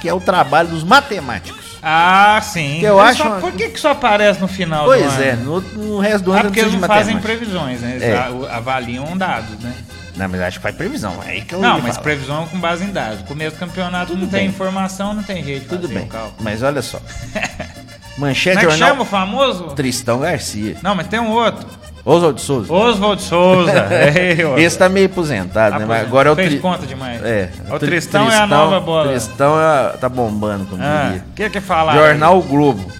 [0.00, 1.67] Que é o trabalho dos matemáticos.
[1.82, 2.78] Ah, sim.
[2.80, 5.02] Que eu Mas acho só- uma- Por que, que só aparece no final do Pois
[5.12, 5.22] ano?
[5.22, 7.90] é, no, no resto do Ah, ano não porque eles não fazem previsões, né?
[7.92, 8.16] Eles É.
[8.50, 9.72] avaliam dados, né?
[10.16, 11.22] Não, mas acho que faz previsão.
[11.24, 12.02] É aí que eu Não, mas falar.
[12.02, 13.22] previsão com base em dados.
[13.22, 14.48] Começo do campeonato Tudo não tem bem.
[14.48, 16.08] informação, não tem jeito de Tudo bem.
[16.40, 17.00] Mas olha só.
[18.16, 19.64] Como Manchete é que jornal chama o famoso?
[19.76, 20.76] Tristão Garcia.
[20.82, 21.64] Não, mas tem um outro.
[22.10, 22.72] Oswald Souza.
[22.72, 23.86] Oswald Souza.
[24.54, 24.58] Ô.
[24.58, 25.84] Esse tá meio aposentado, né?
[25.86, 27.22] Mas agora é o Fez Tri- conta demais.
[27.22, 27.50] É.
[27.70, 29.08] O Tri- Tristão, é a nova bola.
[29.10, 31.24] Tristão é- tá bombando, como Ah, diria.
[31.30, 31.94] o que que falar?
[31.94, 32.90] Jornal o Globo.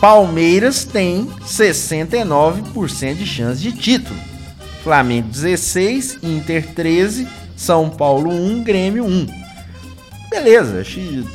[0.00, 4.18] Palmeiras tem 69% de chance de título.
[4.82, 9.26] Flamengo 16, Inter 13, São Paulo 1, Grêmio 1.
[10.32, 10.82] Beleza,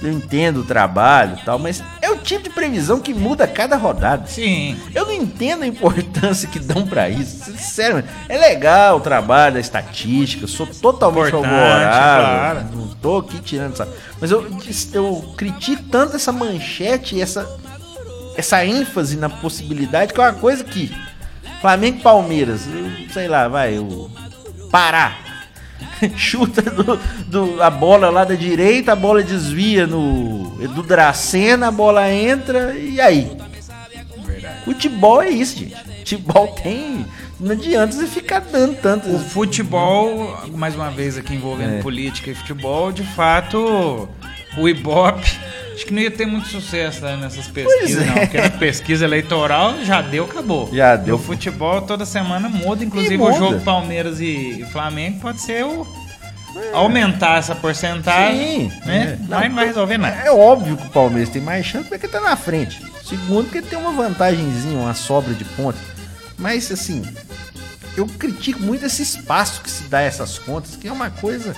[0.01, 3.47] eu entendo o trabalho e tal, mas é o tipo de previsão que muda a
[3.47, 4.25] cada rodada.
[4.25, 4.75] Sim.
[4.93, 7.55] Eu não entendo a importância que dão pra isso.
[7.59, 11.87] Sério, é legal o trabalho da estatística, sou totalmente favorável.
[11.87, 12.65] claro.
[12.75, 13.87] Não tô aqui tirando essa.
[14.19, 14.47] Mas eu,
[14.93, 17.47] eu critico tanto essa manchete e essa,
[18.35, 20.91] essa ênfase na possibilidade, que é uma coisa que.
[21.61, 22.61] Flamengo e Palmeiras,
[23.11, 24.09] sei lá, vai, o
[24.71, 25.26] Pará.
[26.15, 31.71] Chuta do, do- a bola lá da direita, a bola desvia no do Dracena, a
[31.71, 33.31] bola entra e aí?
[34.65, 35.75] Futebol é isso, gente.
[35.99, 37.05] Futebol tem.
[37.39, 39.09] Não adianta você ficar dando tanto.
[39.09, 41.81] O futebol, mais uma vez aqui envolvendo É.
[41.81, 44.09] política e futebol, de fato,
[44.57, 45.37] o Ibope,
[45.77, 48.05] acho que não ia ter muito sucesso né, nessas pesquisas, é.
[48.05, 48.13] não.
[48.15, 50.69] Porque na pesquisa eleitoral já deu, acabou.
[50.73, 51.15] Já deu.
[51.15, 53.37] O futebol toda semana muda, inclusive E o muda.
[53.37, 55.87] jogo Palmeiras e Flamengo pode ser o.
[56.73, 59.19] Aumentar essa porcentagem, Sim, né?
[59.21, 59.25] é.
[59.29, 60.15] Mas não vai resolver nada.
[60.25, 62.81] É óbvio que o Palmeiras tem mais chance porque tá na frente.
[63.05, 65.79] Segundo, porque tem uma vantagenzinha, uma sobra de pontos.
[66.35, 67.03] Mas assim,
[67.95, 71.55] eu critico muito esse espaço que se dá a essas contas, que é uma coisa.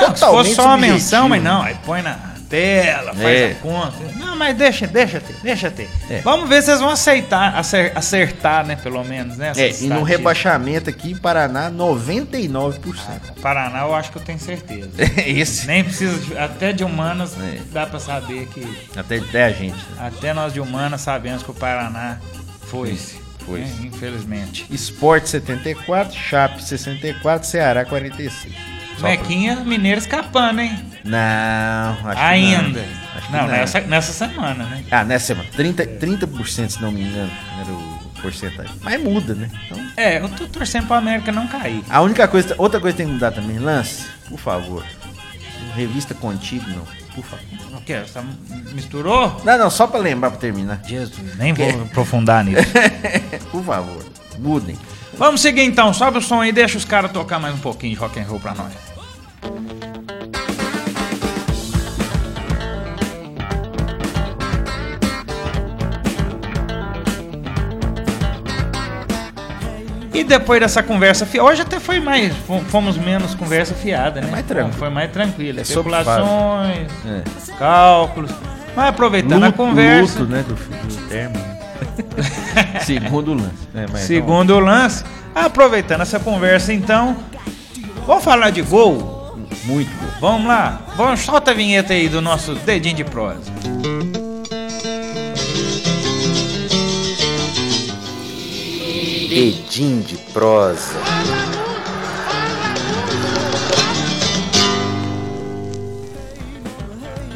[0.00, 3.50] Não, se fosse só uma menção, mas não, aí põe na tela, faz É.
[3.52, 3.96] a conta.
[4.16, 5.88] Não, mas deixa, deixa ter, deixa ter.
[6.10, 6.20] É.
[6.20, 9.52] Vamos ver se vocês vão aceitar, acer- acertar, né, pelo menos, né?
[9.56, 13.40] É, e no rebaixamento aqui, Paraná, 99%.
[13.40, 14.90] Paraná, eu acho que eu tenho certeza.
[15.24, 15.66] Esse.
[15.66, 17.58] Nem precisa, de- até de humanas, É.
[17.72, 19.78] dá pra saber que, Até, até a gente.
[19.98, 22.18] até nós de humanas sabemos que o Paraná
[22.66, 22.98] foi.
[23.46, 23.60] Foi.
[23.60, 24.66] né, Infelizmente.
[24.70, 28.54] Esporte 74, Chape 64, Ceará 46.
[29.00, 30.78] Só pra- Mequinha Mineiro escapando, hein?
[31.04, 32.80] Não, acho que Ainda.
[32.80, 33.00] não.
[33.16, 34.84] Acho que Não, Nessa, nessa semana, né?
[34.90, 35.48] Ah, nessa semana.
[35.56, 37.30] 30, 30% se não me engano,
[37.60, 38.72] era o porcentagem.
[38.82, 39.50] Mas muda, né?
[39.66, 41.82] Então, É, eu tô torcendo pro América não cair.
[41.88, 44.84] a única coisa, outra coisa que tem que mudar também, Lance, por favor.
[45.74, 46.84] Revista contigo, não.
[47.14, 47.44] Por favor.
[47.76, 48.00] O quê?
[48.06, 48.20] Você
[48.72, 49.40] misturou?
[49.44, 50.80] Não, não, só pra lembrar pra terminar.
[50.86, 52.62] Jesus, nem vou aprofundar nisso.
[53.50, 54.04] Por favor,
[54.38, 54.76] mudem.
[55.14, 57.98] Vamos seguir então, sobe o som aí, deixa os caras tocar mais um pouquinho de
[58.00, 58.72] rock and roll pra nós.
[70.12, 74.28] E depois dessa conversa fiada, hoje até foi mais, fom- fomos menos conversa fiada, né?
[74.30, 74.76] mais tranquilo.
[74.78, 75.58] Foi mais tranquilo.
[75.60, 77.22] É Especulações, É.
[77.58, 78.30] cálculos.
[78.74, 80.20] Mas aproveitando a Luto, conversa.
[80.20, 81.36] luto, né, do, do termo.
[81.38, 82.80] né?
[82.82, 83.68] Segundo lance.
[83.90, 87.16] mas Segundo lance, aproveitando essa conversa então,
[88.06, 89.19] vamos falar de gol.
[89.64, 89.90] Muito.
[90.20, 93.52] Vamos lá, vamos, solta a vinheta aí do nosso dedinho de prosa.
[99.28, 100.94] Dedinho de prosa.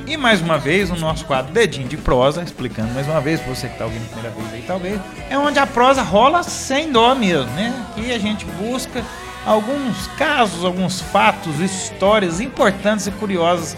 [0.06, 3.54] E mais uma vez, o nosso quadro Dedinho de Prosa, explicando mais uma vez, pra
[3.54, 6.92] você que tá ouvindo a primeira vez aí, talvez, é onde a prosa rola sem
[6.92, 7.72] dó mesmo, né?
[7.96, 9.02] E a gente busca
[9.44, 13.76] alguns casos, alguns fatos, histórias importantes e curiosas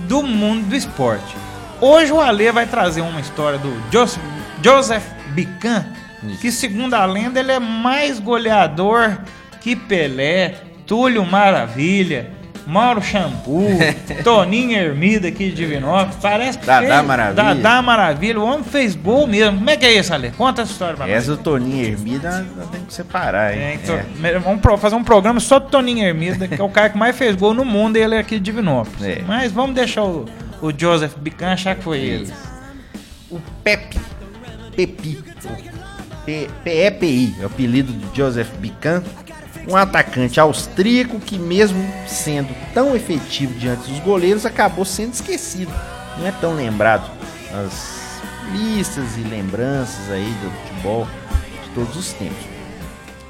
[0.00, 1.36] do mundo do esporte.
[1.80, 4.22] Hoje o Alê vai trazer uma história do Joseph,
[4.62, 5.86] Joseph Bican,
[6.40, 9.18] que segundo a lenda ele é mais goleador
[9.60, 10.56] que Pelé,
[10.86, 12.32] Túlio Maravilha,
[12.68, 13.66] Mauro Shampoo,
[14.22, 17.34] Toninho Hermida aqui de Divinópolis, parece que Dadá fez- Maravilha.
[17.54, 19.56] Dadá Maravilha, o homem fez gol mesmo.
[19.58, 20.30] Como é que é isso, Ale?
[20.32, 21.08] Conta essa história pra.
[21.08, 23.60] Essa do Toninho Hermida temos que separar, hein?
[23.62, 24.38] É, então, É.
[24.38, 27.34] Vamos fazer um programa só do Toninho Hermida, que é o cara que mais fez
[27.34, 29.02] gol no mundo e ele é aqui de Divinópolis.
[29.02, 29.22] É.
[29.26, 30.26] Mas vamos deixar o,
[30.60, 32.32] o Joseph Bican achar que foi ele.
[33.30, 33.98] O Pepe,
[34.76, 35.18] Pepi,
[36.26, 39.02] P- PEPI, é o apelido de Joseph Bican,
[39.68, 45.72] um atacante austríaco que, mesmo sendo tão efetivo diante dos goleiros, acabou sendo esquecido.
[46.18, 47.08] Não é tão lembrado
[47.52, 48.20] nas
[48.52, 51.06] listas e lembranças aí do futebol
[51.62, 52.44] de todos os tempos.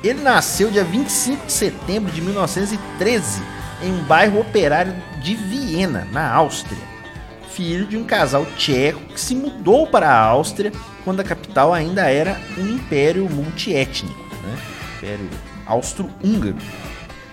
[0.02, 3.42] Ele nasceu dia 25 de setembro de 1913
[3.82, 6.88] em um bairro operário de Viena, na Áustria
[7.58, 10.70] filho de um casal tcheco que se mudou para a Áustria
[11.04, 14.56] quando a capital ainda era um império multiétnico, né?
[14.96, 15.28] Império
[15.68, 16.56] Austro-Húngaro.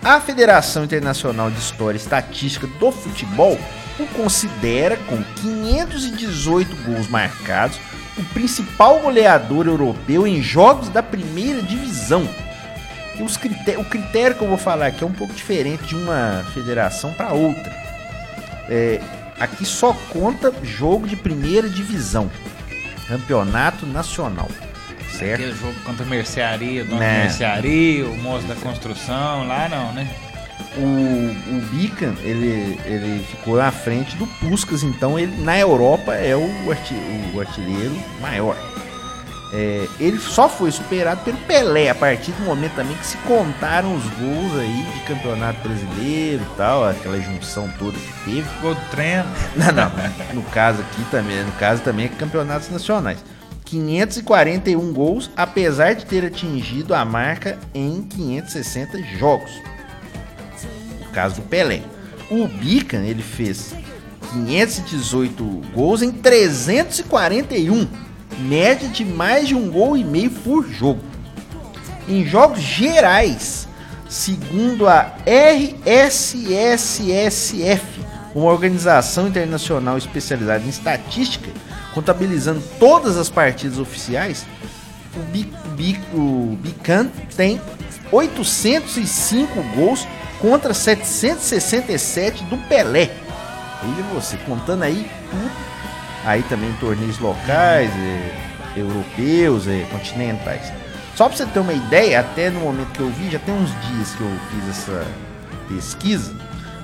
[0.04, 3.58] A Federação Internacional de História e Estatística do Futebol
[4.00, 7.80] o considera, com 518 gols marcados,
[8.18, 12.28] o principal goleador europeu em jogos da primeira divisão.
[13.18, 15.96] E os critérios, o critério que eu vou falar aqui é um pouco diferente de
[15.96, 17.74] uma federação para outra.
[18.70, 19.02] É,
[19.40, 22.30] aqui só conta jogo de primeira divisão,
[23.08, 24.50] campeonato nacional,
[25.18, 25.42] certo?
[25.42, 27.22] Aquele jogo contra a mercearia, o dono da Né.
[27.24, 30.08] mercearia, o moço da construção, lá não, né?
[30.78, 36.36] O, o Bican, ele, ele ficou na frente do Puskas, então ele na Europa é
[36.36, 36.42] o,
[37.34, 38.58] o artilheiro maior.
[39.54, 43.96] É, ele só foi superado pelo Pelé a partir do momento também que se contaram
[43.96, 48.48] os gols aí de campeonato brasileiro e tal, aquela junção toda que teve.
[48.60, 49.24] Do treino.
[49.56, 49.92] Não, não.
[50.34, 53.20] No caso aqui também, no caso também é campeonatos nacionais.
[53.66, 59.52] 541 gols, apesar de ter atingido a marca em 560 jogos.
[61.00, 61.82] No caso do Pelé.
[62.30, 63.76] O Bican, ele fez
[64.32, 65.44] 518
[65.74, 67.88] gols em 341,
[68.40, 71.02] média de mais de um gol e meio por jogo.
[72.08, 73.68] Em jogos gerais,
[74.08, 76.46] segundo a RSSSF,
[78.34, 81.50] uma organização internacional especializada em estatística,
[81.96, 84.46] contabilizando todas as partidas oficiais,
[85.16, 87.60] o, Bi, Bi- o Bican tem
[88.12, 90.06] 805 gols
[90.40, 93.10] contra 767 do Pelé.
[93.82, 95.52] Veja você, contando aí tudo.
[96.26, 98.36] Aí também torneios locais, é,
[98.76, 100.72] europeus, é, continentais.
[101.16, 103.70] Só pra você ter uma ideia, até no momento que eu vi, já tem uns
[103.88, 105.06] dias que eu fiz essa
[105.70, 106.36] pesquisa,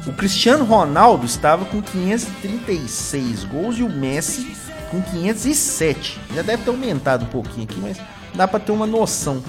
[0.08, 4.56] o Cristiano Ronaldo estava com 536 gols e o Messi
[4.92, 6.20] com 507.
[6.36, 7.98] Já deve ter aumentado um pouquinho aqui, mas
[8.36, 9.42] dá pra ter uma noção,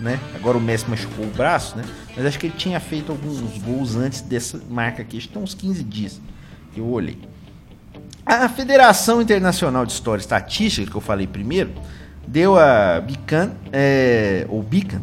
[0.00, 0.18] né?
[0.34, 1.84] Agora o Messi machucou o braço, né?
[2.16, 5.42] Mas acho que ele tinha feito alguns gols antes dessa marca aqui, acho que tem
[5.42, 6.20] uns 15 dias
[6.74, 7.16] que eu olhei.
[8.26, 11.70] A Federação Internacional de História e Estatística, que eu falei primeiro,
[12.26, 15.00] deu a Bican, é, ou Bican,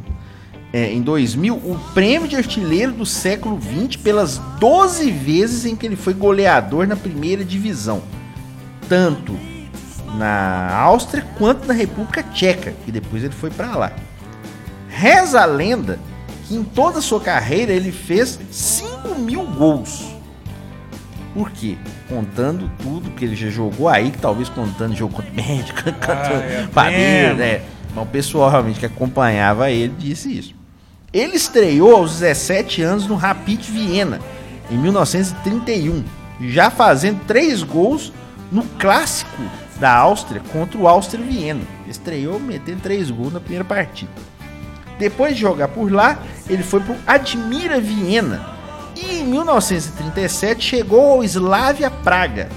[0.72, 5.86] é, em 2000, o prêmio de artilheiro do século XX pelas 12 vezes em que
[5.86, 8.04] ele foi goleador na primeira divisão,
[8.88, 9.36] tanto
[10.18, 13.92] na Áustria quanto na República Tcheca, que depois ele foi para lá.
[14.90, 16.00] Reza a lenda
[16.48, 20.16] que em toda a sua carreira ele fez 5 mil gols.
[21.34, 21.78] Por quê?
[22.08, 26.34] Contando tudo que ele já jogou aí, que talvez contando jogo contra o Médico, contra
[26.34, 27.40] é o Palmeiras, mesmo.
[27.40, 27.62] né?
[27.94, 30.56] Mas o pessoal realmente que acompanhava ele disse isso.
[31.12, 34.20] Ele estreou aos 17 anos no Rapid Viena,
[34.70, 36.04] em 1931,
[36.42, 38.12] já fazendo três gols
[38.52, 39.42] no clássico
[39.80, 41.62] da Áustria contra o Áustria Viena.
[41.88, 44.12] Estreou metendo três gols na primeira partida.
[44.98, 46.20] Depois de jogar por lá,
[46.50, 48.46] ele foi para o Admira Viena.
[48.96, 52.48] E em 1937 chegou ao Slavia Praga,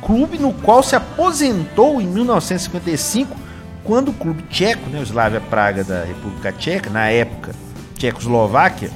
[0.00, 3.36] clube no qual se aposentou em 1955,
[3.82, 7.52] quando o clube tcheco, né, o Slavia Praga da República Tcheca, na época
[7.96, 8.90] Tchecoslováquia,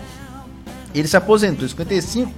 [0.95, 2.33] ele se aposentou em 55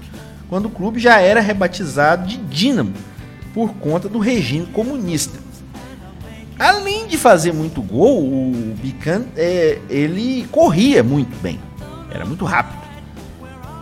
[0.48, 2.94] quando o clube já era rebatizado de Dinamo
[3.56, 5.38] por conta do regime comunista.
[6.58, 11.58] Além de fazer muito gol, o Bican é, ele corria muito bem,
[12.10, 12.84] era muito rápido.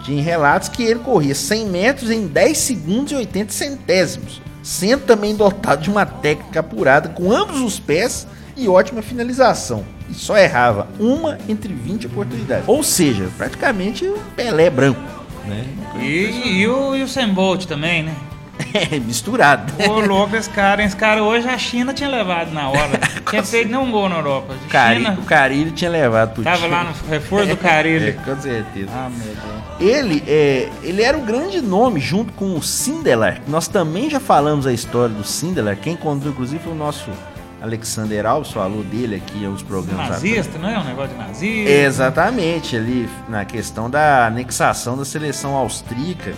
[0.05, 5.35] Tinha relatos que ele corria 100 metros em 10 segundos e 80 centésimos, sendo também
[5.35, 9.85] dotado de uma técnica apurada com ambos os pés e ótima finalização.
[10.09, 12.69] E só errava uma entre 20 oportunidades.
[12.69, 15.01] Ou seja, praticamente um Pelé branco.
[15.47, 15.65] Né?
[16.01, 18.15] E, e o, e o Bolt também, né?
[18.73, 19.73] É, misturado.
[19.89, 22.99] Ô, louco, esse cara, esse cara hoje a China tinha levado na hora.
[23.29, 24.55] tinha feito nenhum gol na Europa.
[24.65, 26.71] O Cari- China o Carilho tinha levado pro tava time.
[26.71, 28.15] lá no reforço do É, Carilho.
[28.25, 28.91] com certeza.
[28.93, 29.65] Ah, meu Deus.
[29.81, 33.41] Ele, é, ele era o grande nome junto com o Sindelar.
[33.49, 35.77] Nós também já falamos a história do Sindelar.
[35.77, 37.11] Quem contou, inclusive, foi o nosso
[37.63, 40.23] Alexander Alves, falou dele aqui em alguns programas atrás.
[40.23, 40.79] Nazista, não é?
[40.79, 41.71] Um negócio de nazista.
[41.71, 46.35] Exatamente, ali na questão da anexação da seleção austríaca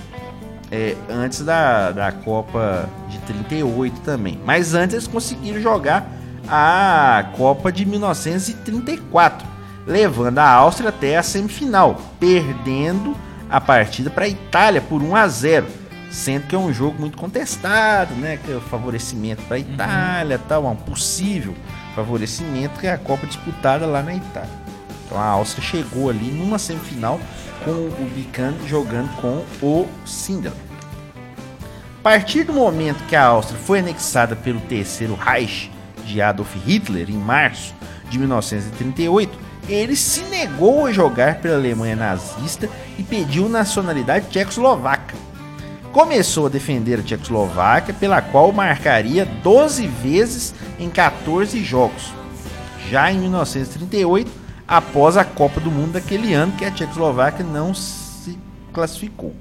[0.76, 4.38] é, antes da, da Copa de 38 também.
[4.44, 6.06] Mas antes eles conseguiram jogar
[6.46, 9.46] a Copa de 1934,
[9.86, 13.16] levando a Áustria até a semifinal, perdendo
[13.48, 15.66] a partida para a Itália por 1 a 0.
[16.10, 18.38] Sendo que é um jogo muito contestado, né?
[18.42, 21.54] Que é o favorecimento para a Itália, tal, um possível
[21.94, 24.50] favorecimento que é a Copa disputada lá na Itália.
[25.06, 27.18] Então a Áustria chegou ali numa semifinal
[27.64, 30.65] com o Bican jogando com o Sindelar.
[32.06, 35.72] Partir do momento que a Áustria foi anexada pelo terceiro Reich
[36.04, 37.74] de Adolf Hitler em março
[38.08, 39.36] de 1938,
[39.68, 45.16] ele se negou a jogar pela Alemanha nazista e pediu nacionalidade tchecoslovaca.
[45.90, 52.14] Começou a defender a Tchecoslováquia, pela qual marcaria 12 vezes em 14 jogos.
[52.88, 54.30] Já em 1938,
[54.68, 58.38] após a Copa do Mundo daquele ano, que a Tchecoslováquia não se
[58.72, 59.34] classificou.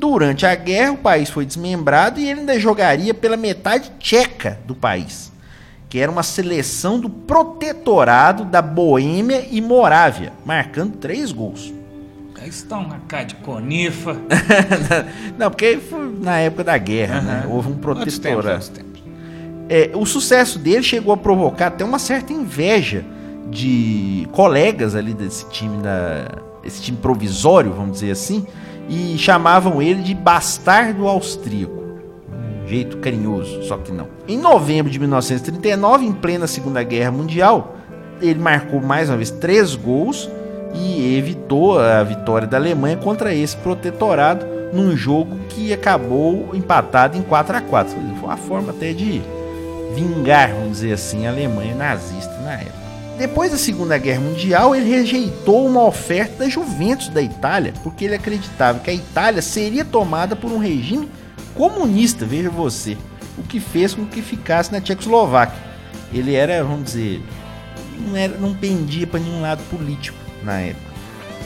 [0.00, 4.74] Durante a guerra, o país foi desmembrado e ele ainda jogaria pela metade tcheca do
[4.74, 5.30] país,
[5.90, 11.70] que era uma seleção do protetorado da Boêmia e Morávia, marcando três gols.
[12.40, 14.16] Aí estão na cara de conifa.
[15.36, 17.42] não, porque foi na época da guerra, né?
[17.44, 17.52] Aham.
[17.52, 18.70] Houve um protetorado.
[19.68, 23.04] É, o sucesso dele chegou a provocar até uma certa inveja
[23.50, 26.26] de colegas ali desse time da
[26.64, 28.46] esse time provisório, vamos dizer assim,
[28.90, 31.80] e chamavam ele de bastardo austríaco.
[32.64, 34.08] Um jeito carinhoso, só que não.
[34.26, 37.76] Em novembro de 1939, em plena Segunda Guerra Mundial,
[38.20, 40.28] ele marcou mais uma vez três gols
[40.74, 47.22] e evitou a vitória da Alemanha contra esse protetorado num jogo que acabou empatado em
[47.22, 49.22] 4 a 4 Foi uma forma até de
[49.94, 52.79] vingar, vamos dizer assim, a Alemanha nazista na época.
[53.20, 58.14] Depois da Segunda Guerra Mundial, ele rejeitou uma oferta da Juventus da Itália, porque ele
[58.14, 61.06] acreditava que a Itália seria tomada por um regime
[61.54, 62.96] comunista, veja você,
[63.36, 65.58] o que fez com que ficasse na Tchecoslováquia.
[66.10, 67.22] Ele era, vamos dizer,
[67.98, 70.90] não, era, não pendia para nenhum lado político na época.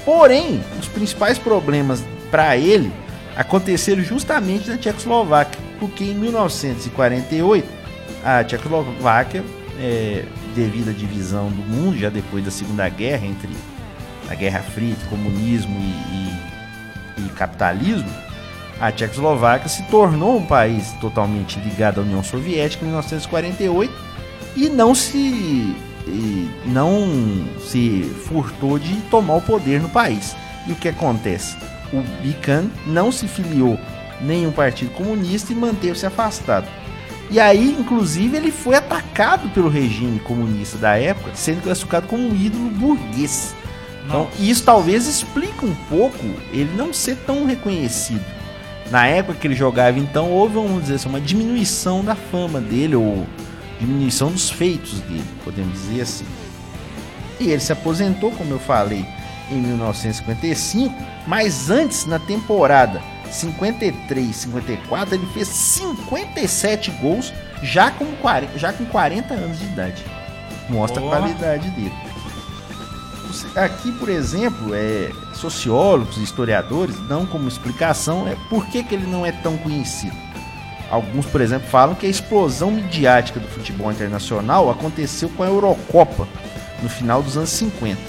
[0.04, 2.92] Porém, os principais problemas para ele
[3.34, 7.66] aconteceram justamente na Tchecoslováquia, porque em 1948
[8.24, 9.42] a Tchecoslováquia,
[9.80, 10.24] é,
[10.54, 13.48] devido à divisão do mundo, já depois da Segunda Guerra, entre
[14.30, 18.08] a Guerra Fria, comunismo e, e- e capitalismo,
[18.80, 23.92] a Tchecoslováquia se tornou um país totalmente ligado à União Soviética em 1948
[24.56, 25.76] e não se
[26.06, 30.36] e não se furtou de tomar o poder no país.
[30.66, 31.56] E o que acontece?
[31.94, 33.78] O Bican não se filiou
[34.20, 36.66] nenhum partido comunista e manteve-se afastado.
[37.30, 42.34] E aí, inclusive, ele foi atacado pelo regime comunista da época, sendo classificado como um
[42.34, 43.54] ídolo burguês.
[44.06, 46.18] Então, isso talvez explique um pouco
[46.52, 48.24] ele não ser tão reconhecido.
[48.90, 52.94] Na época que ele jogava, então, houve, vamos dizer assim, uma diminuição da fama dele,
[52.94, 53.26] ou
[53.80, 56.26] diminuição dos feitos dele, podemos dizer assim.
[57.40, 59.04] E ele se aposentou, como eu falei,
[59.50, 60.94] em 1955,
[61.26, 63.02] mas antes, na temporada
[63.34, 67.32] 53-54, ele fez 57 gols
[67.62, 70.04] já com, 40, já com 40 anos de idade.
[70.68, 71.16] Mostra Boa.
[71.16, 71.92] a qualidade dele.
[73.56, 79.06] Aqui, por exemplo, é, sociólogos e historiadores dão como explicação é por que, que ele
[79.06, 80.16] não é tão conhecido.
[80.90, 86.28] Alguns, por exemplo, falam que a explosão midiática do futebol internacional aconteceu com a Eurocopa
[86.82, 88.00] no final dos anos 50.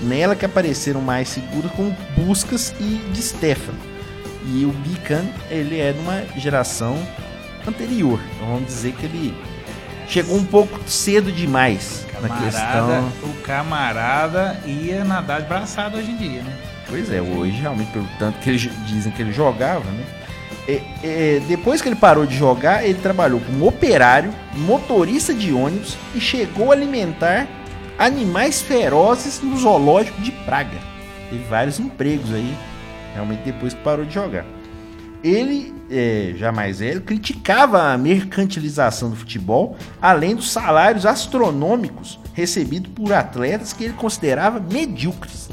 [0.00, 3.87] Nela que apareceram mais figuras como Buscas e Di Stefano.
[4.50, 6.98] E o Bican, ele é de uma geração
[7.66, 8.18] anterior.
[8.34, 9.34] Então vamos dizer que ele
[10.08, 13.12] chegou um pouco cedo demais na Camarada, questão.
[13.22, 16.56] O camarada ia nadar de braçada hoje em dia, né?
[16.88, 20.04] Pois é, hoje realmente, pelo tanto que eles dizem que ele jogava, né?
[20.66, 25.96] É, é, depois que ele parou de jogar, ele trabalhou como operário, motorista de ônibus
[26.14, 27.46] e chegou a alimentar
[27.98, 30.76] animais ferozes no zoológico de Praga.
[31.30, 32.56] Teve vários empregos aí,
[33.18, 34.44] realmente depois que parou de jogar.
[35.22, 42.92] Ele, é, já mais velho, criticava a mercantilização do futebol, além dos salários astronômicos recebidos
[42.92, 45.50] por atletas que ele considerava medíocres.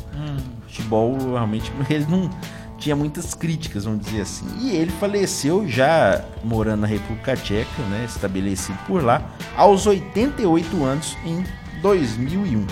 [0.67, 2.29] Futebol, realmente, ele não
[2.77, 4.45] tinha muitas críticas, vamos dizer assim.
[4.59, 9.21] E ele faleceu já morando na República Tcheca, né, estabelecido por lá,
[9.57, 11.43] aos 88 anos em
[11.81, 12.67] 2001.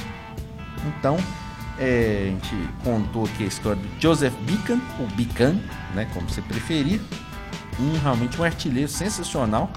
[0.85, 1.17] Então,
[1.79, 5.55] é, a gente contou aqui a história do Joseph Bican, ou Bican,
[5.93, 7.01] né, como você preferir.
[7.79, 9.71] Um, realmente um artilheiro sensacional,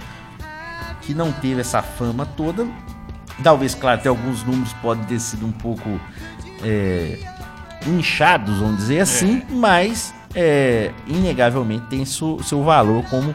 [1.00, 2.66] que não teve essa fama toda.
[3.42, 6.00] Talvez, claro, até alguns números podem ter sido um pouco
[6.62, 7.18] é,
[7.86, 13.34] inchados, vamos dizer assim, mas é, inegavelmente tem seu, seu valor como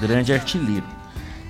[0.00, 0.84] grande artilheiro.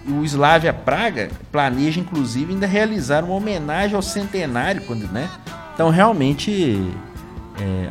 [0.07, 5.29] E o Slavia Praga planeja, inclusive, ainda realizar uma homenagem ao centenário, quando, né?
[5.77, 6.91] Então, realmente,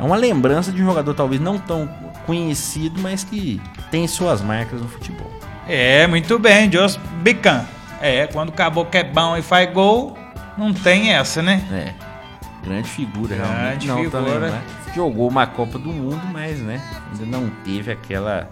[0.00, 1.88] é uma lembrança de um jogador talvez não tão
[2.26, 3.62] conhecido, mas que
[3.92, 5.30] tem suas marcas no futebol.
[5.68, 7.64] É, muito bem, Jos Bican.
[8.02, 10.18] É, quando acabou que é bom e faz gol,
[10.58, 11.62] não tem essa, né?
[11.70, 11.94] É,
[12.66, 13.86] grande figura, Grande realmente.
[13.86, 14.24] Não, figura.
[14.24, 14.62] também, né?
[14.92, 16.82] Jogou uma Copa do Mundo, mas, né,
[17.12, 18.50] ainda não teve aquela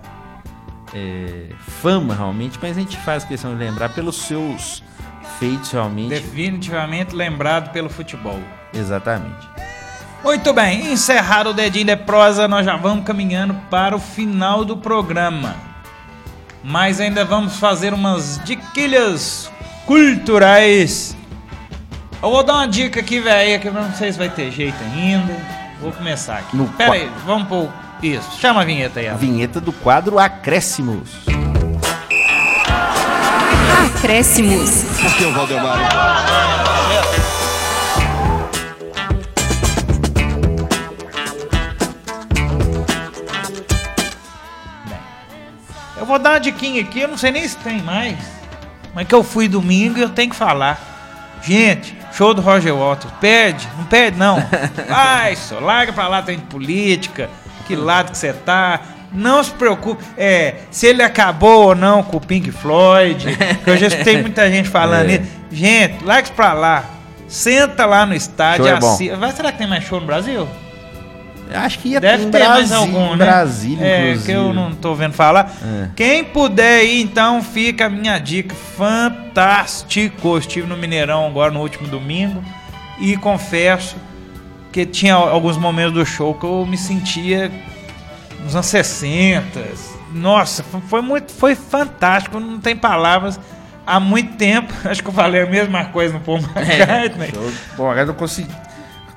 [0.95, 2.57] é, fama, realmente.
[2.63, 4.81] Mas a gente faz questão de lembrar pelos seus
[5.41, 6.11] feitos, realmente.
[6.11, 8.39] Definitivamente lembrado pelo futebol.
[8.75, 9.49] Exatamente.
[10.23, 14.77] Muito bem, encerrado o dedinho de prosa, nós já vamos caminhando para o final do
[14.77, 15.55] programa.
[16.63, 19.51] Mas ainda vamos fazer umas diquilhas
[19.85, 21.15] culturais.
[22.23, 24.77] Eu vou dar uma dica aqui, velho, que eu não sei se vai ter jeito
[24.83, 25.37] ainda.
[25.79, 26.57] Vou começar aqui.
[26.57, 27.69] No Pera qua- aí, vamos pôr
[28.03, 28.39] isso.
[28.41, 29.09] Chama a vinheta aí.
[29.09, 29.19] Alan.
[29.19, 31.11] Vinheta do quadro Acréscimos.
[33.99, 34.85] Acréscimos.
[46.05, 48.19] Eu vou dar uma diquinha aqui, eu não sei nem se tem mais.
[48.95, 50.79] Mas que eu fui domingo e eu tenho que falar.
[51.43, 53.11] Gente, show do Roger Waters.
[53.23, 54.37] Perde, não perde não.
[54.87, 57.31] Vai, só larga pra lá, tem de política,
[57.67, 58.81] que lado que você tá.
[59.11, 63.25] Não se preocupe, é, se ele acabou ou não com o Pink Floyd,
[63.65, 65.15] que eu já escutei muita gente falando É.
[65.15, 65.31] isso.
[65.51, 66.85] Gente, larga pra lá.
[67.27, 70.47] Senta lá no estádio, é assi- Vai, será que tem mais show no Brasil?
[71.53, 73.25] Acho que ia Deve ter ter mais algum, né?
[73.25, 74.25] Brasília, é, inclusive.
[74.27, 75.53] que eu não tô vendo falar.
[75.63, 75.89] É.
[75.95, 78.55] Quem puder ir, então, fica a minha dica.
[78.77, 80.29] Fantástico.
[80.29, 82.43] Eu estive no Mineirão agora no último domingo
[82.99, 83.97] e confesso
[84.73, 87.51] que tinha alguns momentos do show que eu me sentia
[88.43, 89.61] nos anos 60.
[90.13, 93.39] Nossa, foi- muito, foi fantástico, não tem palavras.
[93.87, 97.53] Há muito tempo, acho que eu falei a mesma coisa no Paul McCartney, Show.
[97.77, 98.49] Bom, agora eu consigo.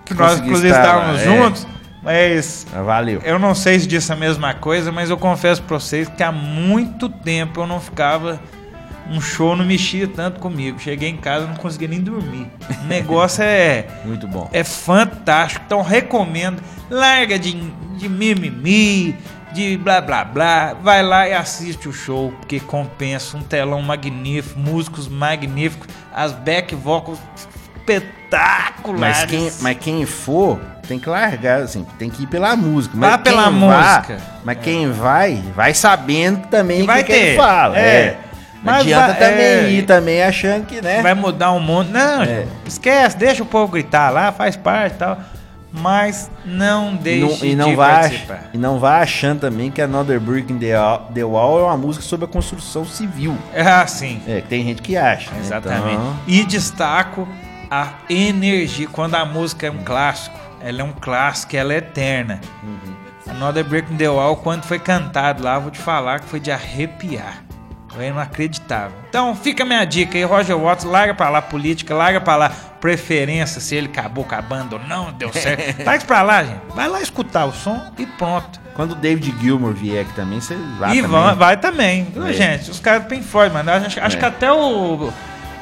[0.05, 1.25] que nós consegui inclusive estávamos é.
[1.25, 1.67] juntos,
[2.07, 3.21] mas Ah, Valeu.
[3.23, 6.31] eu não sei se disse a mesma coisa, mas eu confesso pra vocês que há
[6.31, 8.39] muito tempo eu não ficava.
[9.09, 10.79] Um show não mexia tanto comigo.
[10.79, 12.47] Cheguei em casa e não conseguia nem dormir.
[12.81, 14.49] O negócio é, Muito bom.
[14.51, 15.63] é fantástico.
[15.65, 16.61] Então recomendo.
[16.89, 17.53] Larga de,
[17.97, 19.15] de mimimi,
[19.53, 20.73] de blá blá blá.
[20.81, 23.37] Vai lá e assiste o show, porque compensa.
[23.37, 28.99] Um telão magnífico, músicos magníficos, as back vocals espetaculares.
[28.99, 32.95] Mas quem, mas quem for, tem que largar, assim, tem que ir pela música.
[32.97, 34.17] Mas Vá pela quem música.
[34.17, 37.77] Vá, mas quem vai, vai sabendo também o que, que ele fala.
[37.77, 37.81] É.
[37.81, 38.17] É.
[38.63, 39.69] Não Mas adianta vai- também é.
[39.69, 41.01] ir também achando que, né?
[41.01, 41.89] vai mudar o mundo.
[41.91, 42.45] Não, É.
[42.65, 45.17] esquece, deixa o povo gritar lá, faz parte e tal.
[45.71, 48.39] Mas não E não, deixe e não de vai, participar.
[48.53, 51.77] e não vai achando também que Another Brick in the Wall, the Wall é uma
[51.77, 53.37] música sobre a construção civil.
[53.53, 55.29] É assim, É, tem gente que acha.
[55.31, 55.37] né?
[55.39, 55.93] exatamente.
[55.93, 57.27] Então, E destaco
[57.69, 58.87] a energia.
[58.91, 62.39] Quando a música é um clássico, ela é um clássico, ela é eterna.
[62.63, 62.95] Uhum.
[63.29, 66.51] Another Break in the Wall, quando foi cantado lá, vou te falar que foi de
[66.51, 67.43] arrepiar.
[67.93, 68.95] Foi inacreditável.
[69.09, 72.51] Então fica a minha dica aí, Roger Waters, larga pra lá política, larga pra lá
[72.79, 75.77] preferência, se ele acabou com a banda ou não, deu certo.
[75.83, 76.61] larga isso pra lá, gente.
[76.75, 78.61] Vai lá escutar o som e pronto.
[78.75, 81.21] quando o David Gilmour vier aqui também, você vai e também.
[81.21, 82.07] vai, vai também.
[82.29, 82.33] É.
[82.33, 83.71] Gente, os caras do Pink Floyd, mano.
[83.71, 84.19] Acho, acho É.
[84.19, 85.11] que até o.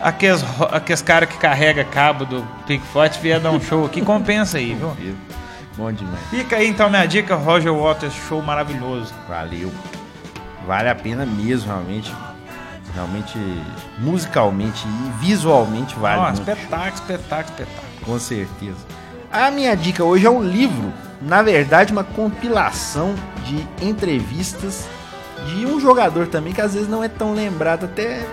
[0.05, 4.59] Aqueles, aqueles caras que carrega cabo do Pink Floyd vier dar um show aqui, compensa
[4.59, 4.95] aí, viu?
[5.75, 6.21] Bom demais.
[6.29, 9.11] Fica aí então minha dica, Roger Waters, show maravilhoso.
[9.27, 9.73] Valeu.
[10.67, 12.13] Vale a pena mesmo, realmente.
[12.93, 13.37] Realmente,
[13.97, 16.51] musicalmente e visualmente vale Nossa, muito.
[16.51, 18.05] espetáculo, espetáculo, espetáculo.
[18.05, 18.77] Com certeza.
[19.31, 24.87] A minha dica hoje é um livro na verdade, uma compilação de entrevistas
[25.47, 27.85] de um jogador também que às vezes não é tão lembrado.
[27.85, 28.25] Até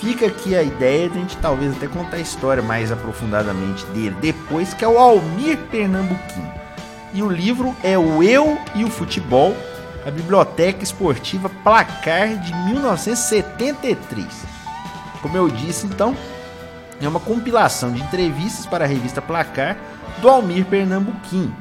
[0.00, 4.16] fica aqui a ideia de a gente talvez até contar a história mais aprofundadamente dele
[4.20, 6.44] depois, que é o Almir Pernambuquim.
[7.12, 9.56] E o livro é o Eu e o Futebol,
[10.04, 14.26] a Biblioteca Esportiva Placar de 1973.
[15.22, 16.16] Como eu disse, então,
[17.00, 19.76] é uma compilação de entrevistas para a revista Placar
[20.20, 21.52] do Almir Pernambuquim,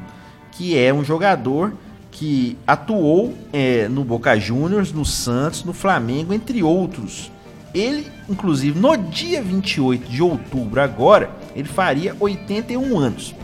[0.52, 1.74] que é um jogador
[2.12, 7.32] que atuou é, no Boca Juniors, no Santos, no Flamengo, entre outros.
[7.74, 13.36] Ele, inclusive, no dia 28 de outubro agora, ele faria 81 anos.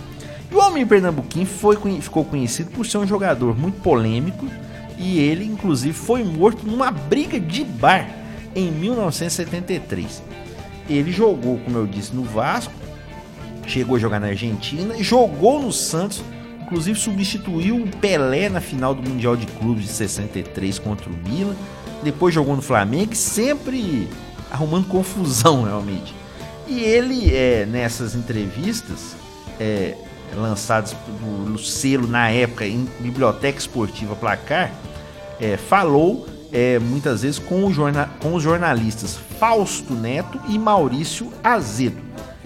[0.51, 4.47] E o Almir Pernambuquim foi, ficou conhecido por ser um jogador muito polêmico
[4.97, 8.09] e ele, inclusive, foi morto numa briga de bar
[8.55, 10.21] em 1973.
[10.89, 12.73] Ele jogou, como eu disse, no Vasco,
[13.67, 16.23] chegou a jogar na Argentina, jogou no Santos,
[16.61, 21.55] inclusive substituiu o Pelé na final do Mundial de Clubes de 63 contra o Milan,
[22.03, 24.09] depois jogou no Flamengo, sempre
[24.51, 26.13] arrumando confusão realmente.
[26.67, 29.15] E ele, é, nessas entrevistas,
[29.59, 29.95] é,
[30.35, 30.95] lançadas
[31.45, 34.71] no selo na época em Biblioteca Esportiva Placar,
[35.39, 41.31] é, falou é, muitas vezes com, o jorna- com os jornalistas Fausto Neto e Maurício
[41.43, 41.97] Azedo.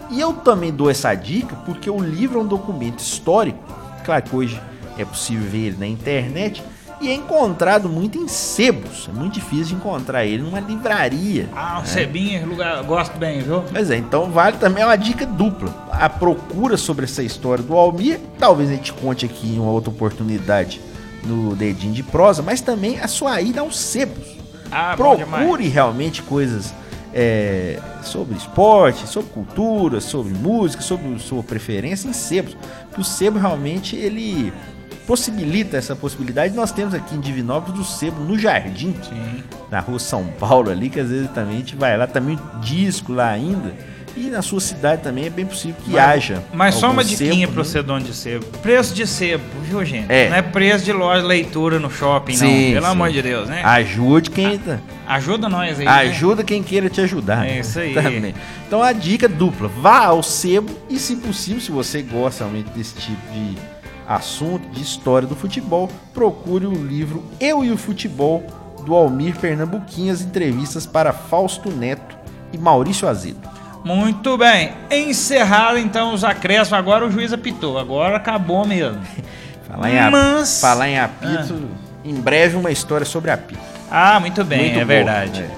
[0.10, 3.60] E eu também dou essa dica porque o livro é um documento histórico,
[4.06, 4.62] claro que hoje
[4.98, 6.64] é possível ver ele na internet,
[7.04, 9.10] e é encontrado muito em sebos.
[9.10, 11.50] É muito difícil de encontrar ele numa livraria.
[11.54, 13.62] Ah, um cebinho, lugar, gosto bem, viu?
[13.72, 15.74] Pois é, então vale também é uma dica dupla.
[15.92, 19.90] A procura sobre essa história do Almir, talvez a gente conte aqui em uma outra
[19.90, 20.80] oportunidade
[21.26, 24.38] no Dedinho de Prosa, mas também a sua ida aos sebos.
[24.72, 24.96] Ah.
[24.96, 26.74] Procure realmente coisas
[27.14, 32.58] é, sobre esporte, sobre cultura, sobre música, sobre sua preferência em sebos.
[32.88, 34.52] Porque o sebo realmente ele
[35.06, 36.54] possibilita essa possibilidade.
[36.54, 39.44] Nós temos aqui em Divinópolis o sebo no Jardim, Sim.
[39.70, 43.14] na rua São Paulo ali, que às vezes também a gente vai lá, também disco
[43.14, 43.74] lá ainda.
[44.16, 46.44] E na sua cidade também é bem possível que haja.
[46.54, 47.64] Mas só uma diquinha pro né?
[47.64, 48.46] ser dono de sebo.
[48.62, 50.12] Preço de sebo, viu, gente?
[50.12, 50.30] É.
[50.30, 52.74] Não é preço de loja leitura no shopping, Sim, não.
[52.74, 52.92] Pelo sim.
[52.92, 53.64] amor de Deus, né?
[53.64, 54.80] Ajude quem tá.
[55.08, 55.86] Ajuda nós aí.
[55.86, 55.92] né?
[55.92, 57.48] Ajuda quem queira te ajudar.
[57.48, 57.96] É isso aí.
[57.96, 58.36] Também.
[58.68, 62.94] Então a dica dupla: vá ao sebo e, se possível, se você gosta realmente desse
[62.96, 63.58] tipo de
[64.08, 68.44] assunto, de história do futebol, procure o livro Eu e o Futebol
[68.86, 72.16] do Almir Pernambuquim, as entrevistas para Fausto Neto
[72.52, 73.40] e Maurício Azedo.
[73.84, 74.72] Muito bem.
[74.92, 76.74] Encerrado então os acréscimos.
[76.74, 77.78] Agora o juiz apitou.
[77.78, 79.00] Agora acabou mesmo.
[79.68, 81.68] Falar em, Mas- falar em apito,
[82.06, 83.60] em breve uma história sobre apito.
[83.90, 85.42] Ah, muito bem, Muito é boa, verdade.
[85.42, 85.50] é.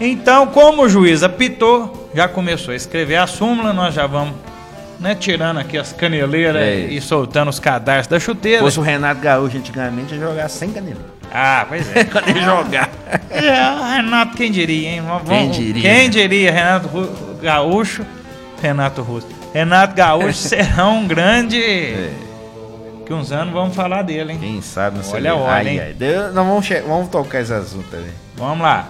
[0.00, 4.34] Então, como o juiz apitou, já começou a escrever a súmula, nós já vamos
[5.00, 8.60] né, tirando aqui as caneleiras É e soltando os cadarços da Se chuteira.
[8.62, 11.00] fosse o Renato Gaúcho antigamente, ia jogar sem canela.
[11.32, 12.04] Ah, pois é.
[12.10, 12.88] Quando ele jogar.
[13.30, 15.02] É, Renato, quem diria, hein?
[15.02, 15.82] Vamos- Quem diria?
[15.82, 18.04] Quem diria, Renato Ru- Gaúcho,
[18.62, 19.28] Renato Russo.
[19.52, 22.10] Renato Gaúcho será um grande.
[23.06, 24.38] Que uns anos vamos falar dele, hein?
[24.38, 25.94] Quem sabe não Olha, olha, hein?
[25.96, 28.10] Deus, não, vamos, vamos tocar esse assunto também.
[28.36, 28.86] Vamos lá.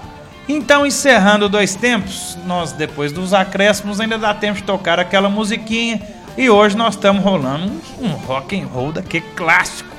[0.48, 6.00] Então, encerrando dois tempos, nós depois dos acréscimos ainda dá tempo de tocar aquela musiquinha.
[6.38, 7.70] E hoje nós estamos rolando
[8.00, 9.94] um, rock and roll daquele clássico,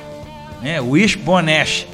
[0.62, 0.82] né?
[0.82, 1.86] Wish Bonesh.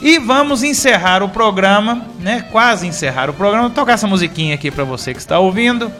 [0.00, 2.46] E vamos encerrar o programa, né?
[2.50, 3.68] Quase encerrar o programa.
[3.68, 5.92] Vou tocar essa musiquinha aqui para você que está ouvindo.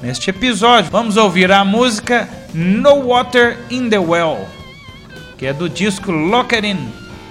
[0.00, 4.48] Neste episódio, vamos ouvir a música No Water in the Well,
[5.36, 6.88] que é do disco Locked In,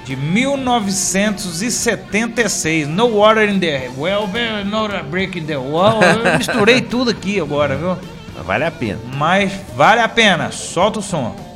[0.08, 2.88] de 1976.
[2.88, 4.26] No Water in the Well,
[4.64, 6.02] not a break in the wall.
[6.02, 7.98] Eu misturei tudo aqui agora, viu?
[8.46, 9.00] Vale a pena.
[9.16, 11.47] Mas vale a pena, solta o som.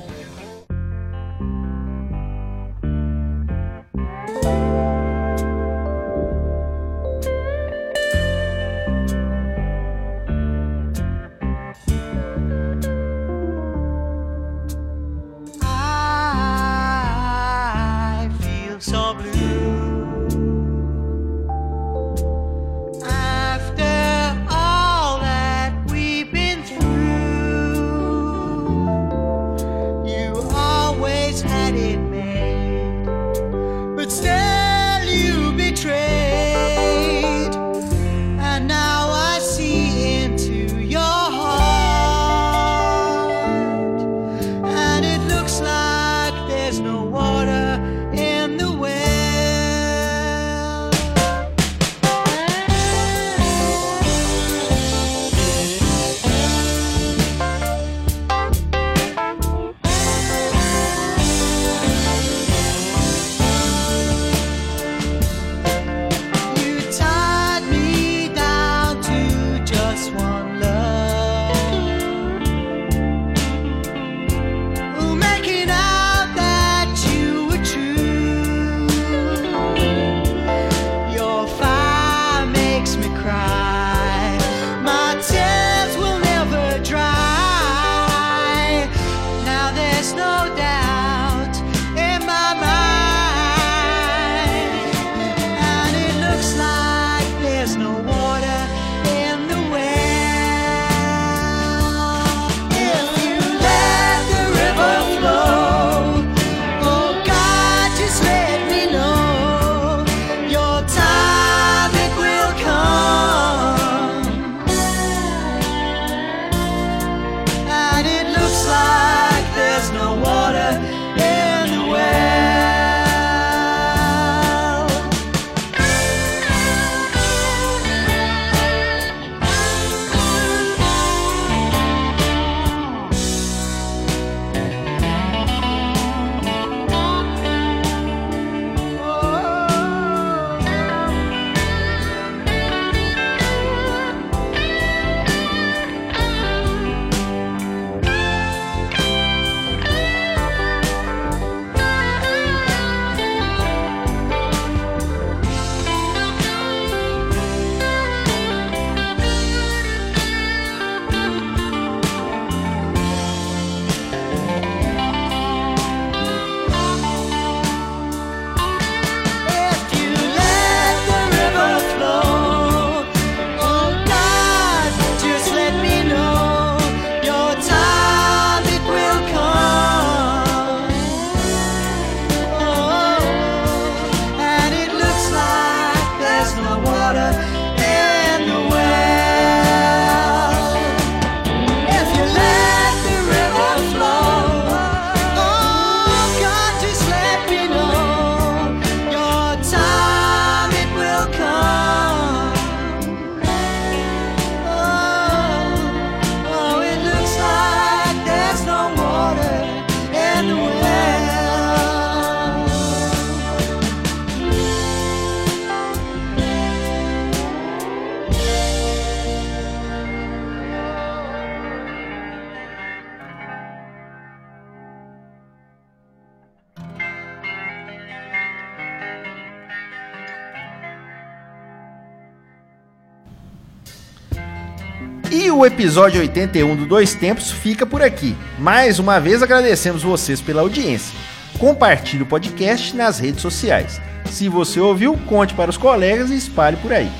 [235.61, 238.35] O episódio 81 do Dois Tempos fica por aqui.
[238.57, 241.15] Mais uma vez agradecemos vocês pela audiência.
[241.59, 244.01] Compartilhe o podcast nas redes sociais.
[244.25, 247.11] Se você ouviu, conte para os colegas e espalhe por aí.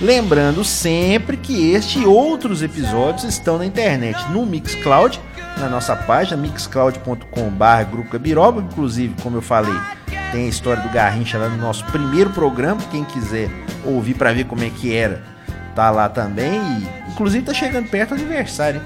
[0.00, 5.20] Lembrando sempre que este e outros episódios estão na internet, no Mixcloud,
[5.58, 8.60] na nossa página mixcloud.com.br.
[8.60, 9.74] Inclusive, como eu falei,
[10.30, 12.80] tem a história do Garrincha lá no nosso primeiro programa.
[12.92, 13.50] Quem quiser
[13.84, 15.31] ouvir para ver como é que era,
[15.74, 16.60] tá lá também.
[16.60, 18.82] E, inclusive, tá chegando perto do aniversário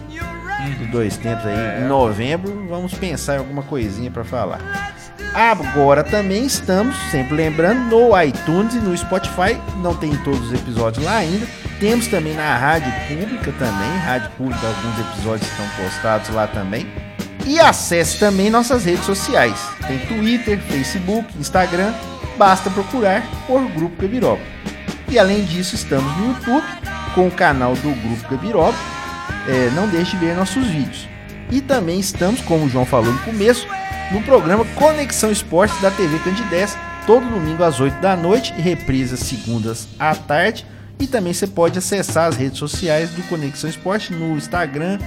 [0.74, 1.82] dos dois tempos aí.
[1.82, 4.94] Em novembro, vamos pensar em alguma coisinha para falar.
[5.34, 9.60] Agora também estamos, sempre lembrando, no iTunes e no Spotify.
[9.82, 11.46] Não tem todos os episódios lá ainda.
[11.78, 13.98] Temos também na Rádio Pública também.
[13.98, 16.86] Rádio Pública, alguns episódios estão postados lá também.
[17.44, 19.60] E acesse também nossas redes sociais.
[19.86, 21.92] Tem Twitter, Facebook, Instagram.
[22.38, 24.40] Basta procurar por Grupo Gabiroba.
[25.08, 26.64] E além disso, estamos no YouTube
[27.14, 28.76] com o canal do Grupo Gabiroba.
[29.48, 31.08] É, não deixe de ver nossos vídeos.
[31.50, 33.66] E também estamos, como o João falou no começo,
[34.10, 36.76] no programa Conexão Esportes da TV Candidez,
[37.06, 40.66] todo domingo às 8 da noite e reprisa segundas à tarde.
[40.98, 44.98] E também você pode acessar as redes sociais do Conexão Esporte no Instagram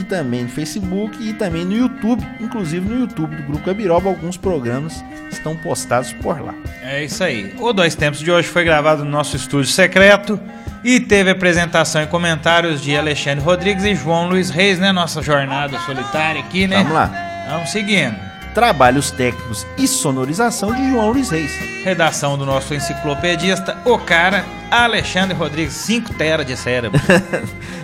[0.00, 2.26] e também no Facebook e também no YouTube.
[2.40, 6.54] Inclusive no YouTube do Grupo Gabiroba, alguns programas estão postados por lá.
[6.82, 7.54] É isso aí.
[7.58, 10.38] O Dois Tempos de hoje foi gravado no nosso estúdio secreto
[10.82, 14.92] e teve apresentação e comentários de Alexandre Rodrigues e João Luiz Reis, né?
[14.92, 16.76] Nossa jornada solitária aqui, né?
[16.78, 17.46] Vamos lá.
[17.48, 18.33] Vamos seguindo.
[18.54, 21.50] Trabalhos técnicos e sonorização de João Luiz Reis.
[21.84, 27.00] Redação do nosso enciclopedista, o cara, Alexandre Rodrigues, 5 tera de cérebro.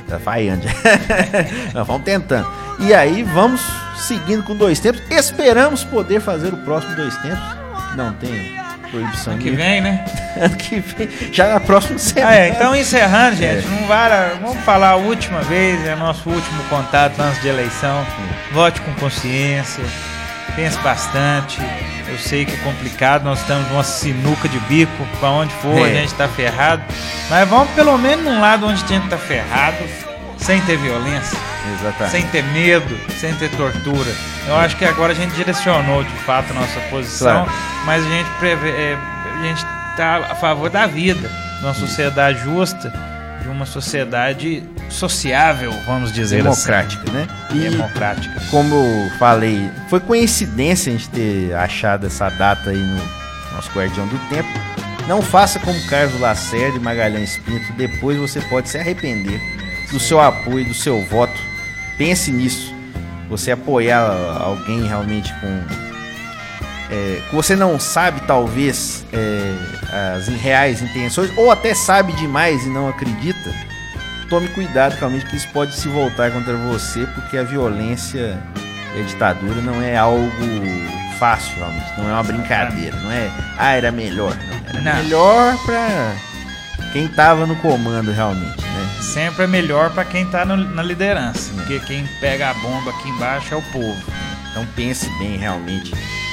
[0.08, 0.62] Tá falhando.
[1.74, 2.48] Nós vamos tentando.
[2.78, 3.60] E aí vamos
[3.96, 5.02] seguindo com dois tempos.
[5.10, 7.40] Esperamos poder fazer o próximo dois tempos.
[7.90, 8.58] Que não tem
[8.90, 10.04] proibição que de- vem, né?
[10.40, 11.08] Ano que vem.
[11.32, 12.28] Já na próxima semana.
[12.30, 13.68] Ah, é, então encerrando, gente, É.
[13.80, 18.06] não vara, vamos falar a última vez, é nosso último contato antes de eleição.
[18.52, 19.82] Vote com consciência,
[20.56, 21.60] pense bastante.
[22.08, 25.88] Eu sei que é complicado, nós estamos numa sinuca de bico, pra onde for a
[25.88, 25.94] É.
[25.94, 26.82] gente tá ferrado.
[27.28, 29.76] Mas vamos pelo menos num lado onde a gente tá ferrado,
[30.36, 31.38] sem ter violência,
[31.78, 32.10] Exatamente.
[32.10, 34.10] sem ter medo, sem ter tortura.
[34.48, 37.52] Eu acho que agora a gente direcionou de fato a nossa posição, Claro.
[37.86, 38.98] mas a gente, prevê, é,
[39.38, 39.64] a gente
[39.96, 42.92] tá a favor da vida, de uma sociedade justa,
[43.50, 47.26] uma sociedade sociável, vamos dizer Democrática, né?
[47.48, 47.58] assim.
[47.58, 48.40] E Democrática.
[48.50, 53.00] como eu falei, foi coincidência a gente ter achado essa data aí no
[53.54, 54.48] nosso Guardião do Tempo.
[55.08, 59.40] Não faça como Carlos Lacerda e Magalhães Pinto, depois você pode se arrepender
[59.90, 61.34] do seu apoio, do seu voto.
[61.98, 62.74] Pense nisso.
[63.28, 64.00] Você apoiar
[64.40, 65.89] alguém realmente com.
[66.90, 69.54] É, que você não sabe, talvez, é,
[70.16, 73.52] as reais intenções, ou até sabe demais e não acredita,
[74.28, 78.38] tome cuidado realmente que isso pode se voltar contra você, porque a violência
[78.96, 80.30] e a ditadura não é algo
[81.18, 81.86] fácil, realmente.
[81.98, 84.34] Não é uma brincadeira, não é, ah, era melhor.
[84.36, 85.02] Não, era Não.
[85.04, 86.12] melhor pra
[86.92, 88.88] quem tava no comando realmente, né?
[89.00, 93.08] Sempre é melhor pra quem tá no- na liderança, porque quem pega a bomba aqui
[93.10, 93.96] embaixo é o povo.
[94.50, 95.92] Então pense bem realmente.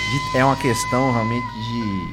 [0.10, 2.08] De- É uma questão realmente de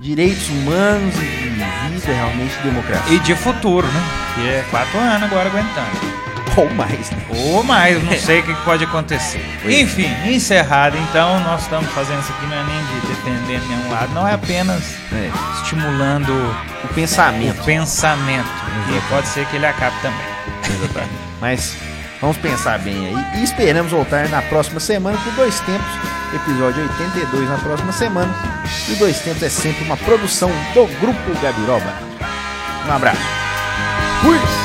[0.00, 3.14] direitos humanos e de vida realmente de democracia.
[3.14, 4.02] E de futuro, né?
[4.34, 6.18] Que é quatro anos agora aguentando.
[6.56, 7.18] Ou mais, né?
[7.28, 9.44] Ou mais, não sei o que pode acontecer.
[9.62, 9.80] Pois é.
[9.80, 14.12] Enfim, encerrado então, nós estamos fazendo isso aqui não é nem de defender nenhum lado,
[14.12, 15.30] não é apenas É,
[15.62, 16.32] estimulando
[16.84, 17.60] o pensamento.
[17.60, 18.48] o pensamento.
[18.90, 20.26] E pode ser que ele acabe também.
[20.68, 21.12] Exatamente.
[21.40, 21.76] Mas
[22.20, 23.40] vamos pensar bem aí.
[23.40, 25.88] E esperamos voltar na próxima semana com Dois Tempos,
[26.34, 28.34] episódio 82 na próxima semana.
[28.88, 31.92] E Dois Tempos é sempre uma produção do Grupo Gabiroba.
[32.86, 33.20] Um abraço.
[34.22, 34.57] Fui!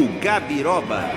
[0.00, 1.10] o Gabiroba.